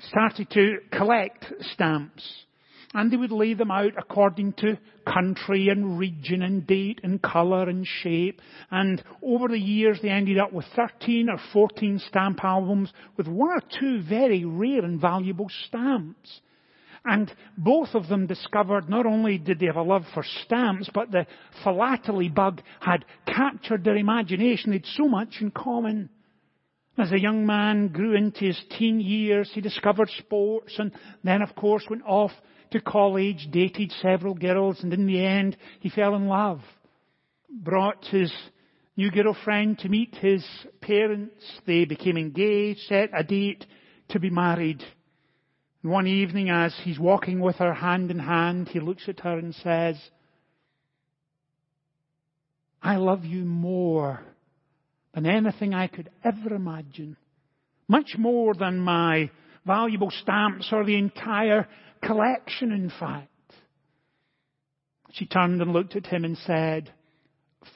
started 0.00 0.50
to 0.50 0.80
collect 0.92 1.46
stamps 1.72 2.44
and 2.92 3.10
they 3.10 3.16
would 3.16 3.30
lay 3.30 3.54
them 3.54 3.70
out 3.70 3.92
according 3.96 4.52
to 4.54 4.78
country 5.06 5.68
and 5.68 5.98
region 5.98 6.42
and 6.42 6.66
date 6.66 7.00
and 7.04 7.22
colour 7.22 7.68
and 7.68 7.86
shape. 7.86 8.40
And 8.70 9.02
over 9.22 9.48
the 9.48 9.58
years 9.58 10.00
they 10.02 10.08
ended 10.08 10.38
up 10.38 10.52
with 10.52 10.66
13 10.74 11.28
or 11.28 11.38
14 11.52 12.00
stamp 12.08 12.42
albums 12.42 12.92
with 13.16 13.28
one 13.28 13.50
or 13.50 13.62
two 13.78 14.02
very 14.02 14.44
rare 14.44 14.84
and 14.84 15.00
valuable 15.00 15.48
stamps. 15.66 16.40
And 17.04 17.32
both 17.56 17.90
of 17.94 18.08
them 18.08 18.26
discovered 18.26 18.88
not 18.88 19.06
only 19.06 19.38
did 19.38 19.60
they 19.60 19.66
have 19.66 19.76
a 19.76 19.82
love 19.82 20.04
for 20.12 20.24
stamps, 20.44 20.90
but 20.92 21.10
the 21.10 21.26
philately 21.64 22.28
bug 22.28 22.60
had 22.80 23.04
captured 23.24 23.84
their 23.84 23.96
imagination. 23.96 24.72
They'd 24.72 24.84
so 24.84 25.08
much 25.08 25.36
in 25.40 25.52
common. 25.52 26.10
As 26.98 27.12
a 27.12 27.20
young 27.20 27.46
man 27.46 27.88
grew 27.88 28.14
into 28.14 28.40
his 28.44 28.60
teen 28.76 29.00
years, 29.00 29.50
he 29.54 29.62
discovered 29.62 30.10
sports 30.18 30.74
and 30.78 30.92
then 31.24 31.40
of 31.40 31.54
course 31.54 31.86
went 31.88 32.02
off 32.04 32.32
to 32.70 32.80
college, 32.80 33.48
dated 33.50 33.92
several 34.00 34.34
girls, 34.34 34.82
and 34.82 34.92
in 34.92 35.06
the 35.06 35.24
end, 35.24 35.56
he 35.80 35.90
fell 35.90 36.14
in 36.14 36.26
love. 36.26 36.60
Brought 37.50 38.04
his 38.06 38.32
new 38.96 39.10
girlfriend 39.10 39.78
to 39.80 39.88
meet 39.88 40.14
his 40.16 40.44
parents. 40.80 41.42
They 41.66 41.84
became 41.84 42.16
engaged, 42.16 42.80
set 42.80 43.10
a 43.14 43.24
date 43.24 43.64
to 44.10 44.20
be 44.20 44.30
married. 44.30 44.82
And 45.82 45.92
one 45.92 46.06
evening, 46.06 46.50
as 46.50 46.74
he's 46.84 46.98
walking 46.98 47.40
with 47.40 47.56
her 47.56 47.74
hand 47.74 48.10
in 48.10 48.18
hand, 48.18 48.68
he 48.68 48.80
looks 48.80 49.08
at 49.08 49.20
her 49.20 49.38
and 49.38 49.54
says, 49.54 49.96
I 52.82 52.96
love 52.96 53.24
you 53.24 53.44
more 53.44 54.20
than 55.14 55.26
anything 55.26 55.74
I 55.74 55.86
could 55.86 56.10
ever 56.24 56.54
imagine. 56.54 57.16
Much 57.88 58.14
more 58.16 58.54
than 58.54 58.78
my 58.78 59.30
valuable 59.70 60.10
stamps 60.10 60.68
or 60.72 60.84
the 60.84 60.96
entire 60.96 61.68
collection, 62.02 62.72
in 62.72 62.90
fact. 62.98 63.28
She 65.12 65.26
turned 65.26 65.62
and 65.62 65.72
looked 65.72 65.94
at 65.94 66.06
him 66.06 66.24
and 66.24 66.36
said, 66.38 66.92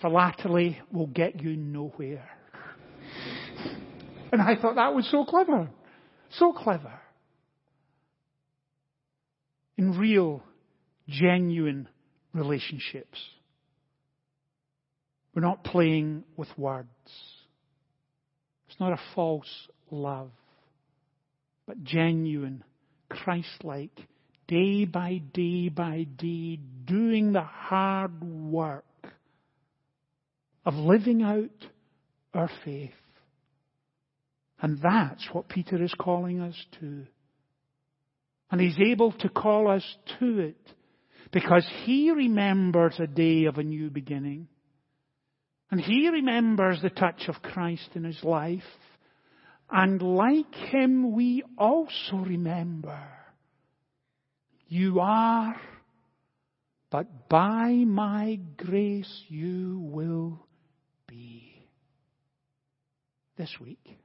Philately 0.02 0.80
will 0.92 1.06
get 1.06 1.40
you 1.40 1.56
nowhere. 1.56 2.28
And 4.32 4.42
I 4.42 4.56
thought 4.60 4.74
that 4.74 4.92
was 4.92 5.08
so 5.08 5.24
clever. 5.24 5.70
So 6.32 6.52
clever. 6.52 7.00
In 9.76 9.96
real, 9.96 10.42
genuine 11.08 11.88
relationships, 12.32 13.18
we're 15.32 15.42
not 15.42 15.62
playing 15.62 16.24
with 16.36 16.48
words. 16.58 16.88
It's 18.68 18.80
not 18.80 18.92
a 18.92 19.00
false 19.14 19.68
love, 19.92 20.32
but 21.66 21.82
genuine, 21.84 22.64
Christ-like, 23.08 23.98
day 24.46 24.84
by 24.84 25.22
day 25.32 25.68
by 25.68 26.06
day, 26.16 26.58
doing 26.84 27.32
the 27.32 27.42
hard 27.42 28.22
work 28.22 28.84
of 30.66 30.74
living 30.74 31.22
out 31.22 31.68
our 32.32 32.50
faith. 32.64 32.90
And 34.60 34.78
that's 34.82 35.26
what 35.32 35.48
Peter 35.48 35.82
is 35.82 35.94
calling 35.98 36.40
us 36.40 36.56
to. 36.80 37.06
And 38.50 38.60
he's 38.60 38.78
able 38.78 39.12
to 39.12 39.28
call 39.28 39.68
us 39.70 39.84
to 40.20 40.38
it 40.38 40.56
because 41.32 41.66
he 41.82 42.10
remembers 42.10 42.94
a 42.98 43.06
day 43.06 43.44
of 43.44 43.58
a 43.58 43.62
new 43.62 43.90
beginning. 43.90 44.48
And 45.70 45.80
he 45.80 46.08
remembers 46.08 46.80
the 46.80 46.90
touch 46.90 47.24
of 47.28 47.42
Christ 47.42 47.90
in 47.94 48.04
his 48.04 48.22
life. 48.22 48.62
And 49.70 50.00
like 50.02 50.54
him, 50.54 51.12
we 51.12 51.42
also 51.58 52.16
remember 52.16 52.98
you 54.68 55.00
are, 55.00 55.60
but 56.90 57.28
by 57.28 57.70
my 57.72 58.38
grace 58.56 59.22
you 59.28 59.80
will 59.82 60.46
be. 61.06 61.66
This 63.36 63.54
week, 63.60 63.98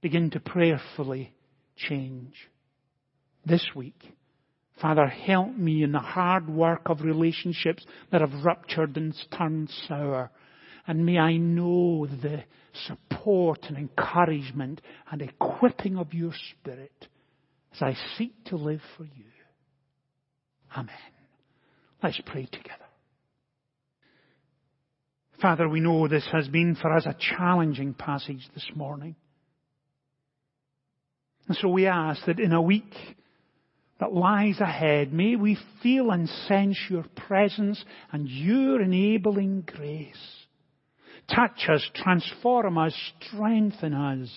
begin 0.00 0.30
to 0.30 0.40
prayerfully 0.40 1.34
change. 1.76 2.34
This 3.44 3.64
week, 3.74 4.00
Father, 4.80 5.06
help 5.06 5.56
me 5.56 5.82
in 5.82 5.92
the 5.92 5.98
hard 5.98 6.48
work 6.48 6.82
of 6.86 7.00
relationships 7.00 7.84
that 8.12 8.20
have 8.20 8.44
ruptured 8.44 8.96
and 8.96 9.14
turned 9.36 9.70
sour. 9.88 10.30
And 10.86 11.04
may 11.04 11.18
I 11.18 11.36
know 11.36 12.06
the 12.06 12.44
support 12.86 13.60
and 13.68 13.76
encouragement 13.76 14.80
and 15.10 15.22
equipping 15.22 15.96
of 15.96 16.14
your 16.14 16.32
Spirit 16.52 17.08
as 17.74 17.82
I 17.82 17.96
seek 18.16 18.44
to 18.46 18.56
live 18.56 18.80
for 18.96 19.04
you. 19.04 19.24
Amen. 20.76 20.94
Let's 22.02 22.20
pray 22.26 22.44
together. 22.46 22.84
Father, 25.40 25.68
we 25.68 25.80
know 25.80 26.08
this 26.08 26.28
has 26.32 26.48
been 26.48 26.76
for 26.80 26.94
us 26.94 27.06
a 27.06 27.16
challenging 27.36 27.94
passage 27.94 28.48
this 28.54 28.66
morning. 28.74 29.16
And 31.48 31.56
so 31.60 31.68
we 31.68 31.86
ask 31.86 32.24
that 32.26 32.40
in 32.40 32.52
a 32.52 32.62
week 32.62 32.92
that 34.00 34.12
lies 34.12 34.60
ahead, 34.60 35.12
may 35.12 35.36
we 35.36 35.58
feel 35.82 36.10
and 36.10 36.28
sense 36.48 36.78
your 36.88 37.04
presence 37.28 37.82
and 38.12 38.28
your 38.28 38.80
enabling 38.80 39.62
grace. 39.62 40.45
Touch 41.28 41.68
us, 41.68 41.88
transform 41.94 42.78
us, 42.78 42.94
strengthen 43.20 43.94
us. 43.94 44.30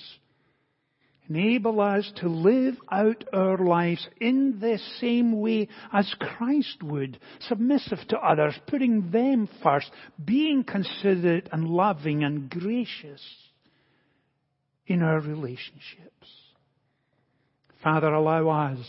Enable 1.29 1.79
us 1.79 2.11
to 2.15 2.27
live 2.27 2.75
out 2.91 3.23
our 3.31 3.57
lives 3.59 4.07
in 4.19 4.57
the 4.59 4.79
same 4.99 5.39
way 5.39 5.67
as 5.93 6.11
Christ 6.19 6.81
would, 6.81 7.19
submissive 7.41 7.99
to 8.09 8.17
others, 8.17 8.55
putting 8.65 9.11
them 9.11 9.47
first, 9.61 9.91
being 10.23 10.63
considerate 10.63 11.47
and 11.51 11.67
loving 11.67 12.23
and 12.23 12.49
gracious 12.49 13.21
in 14.87 15.03
our 15.03 15.19
relationships. 15.19 16.27
Father, 17.83 18.07
allow 18.07 18.49
us 18.49 18.79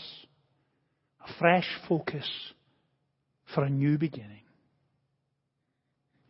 a 1.23 1.33
fresh 1.37 1.67
focus 1.87 2.27
for 3.53 3.63
a 3.63 3.69
new 3.69 3.99
beginning. 3.99 4.41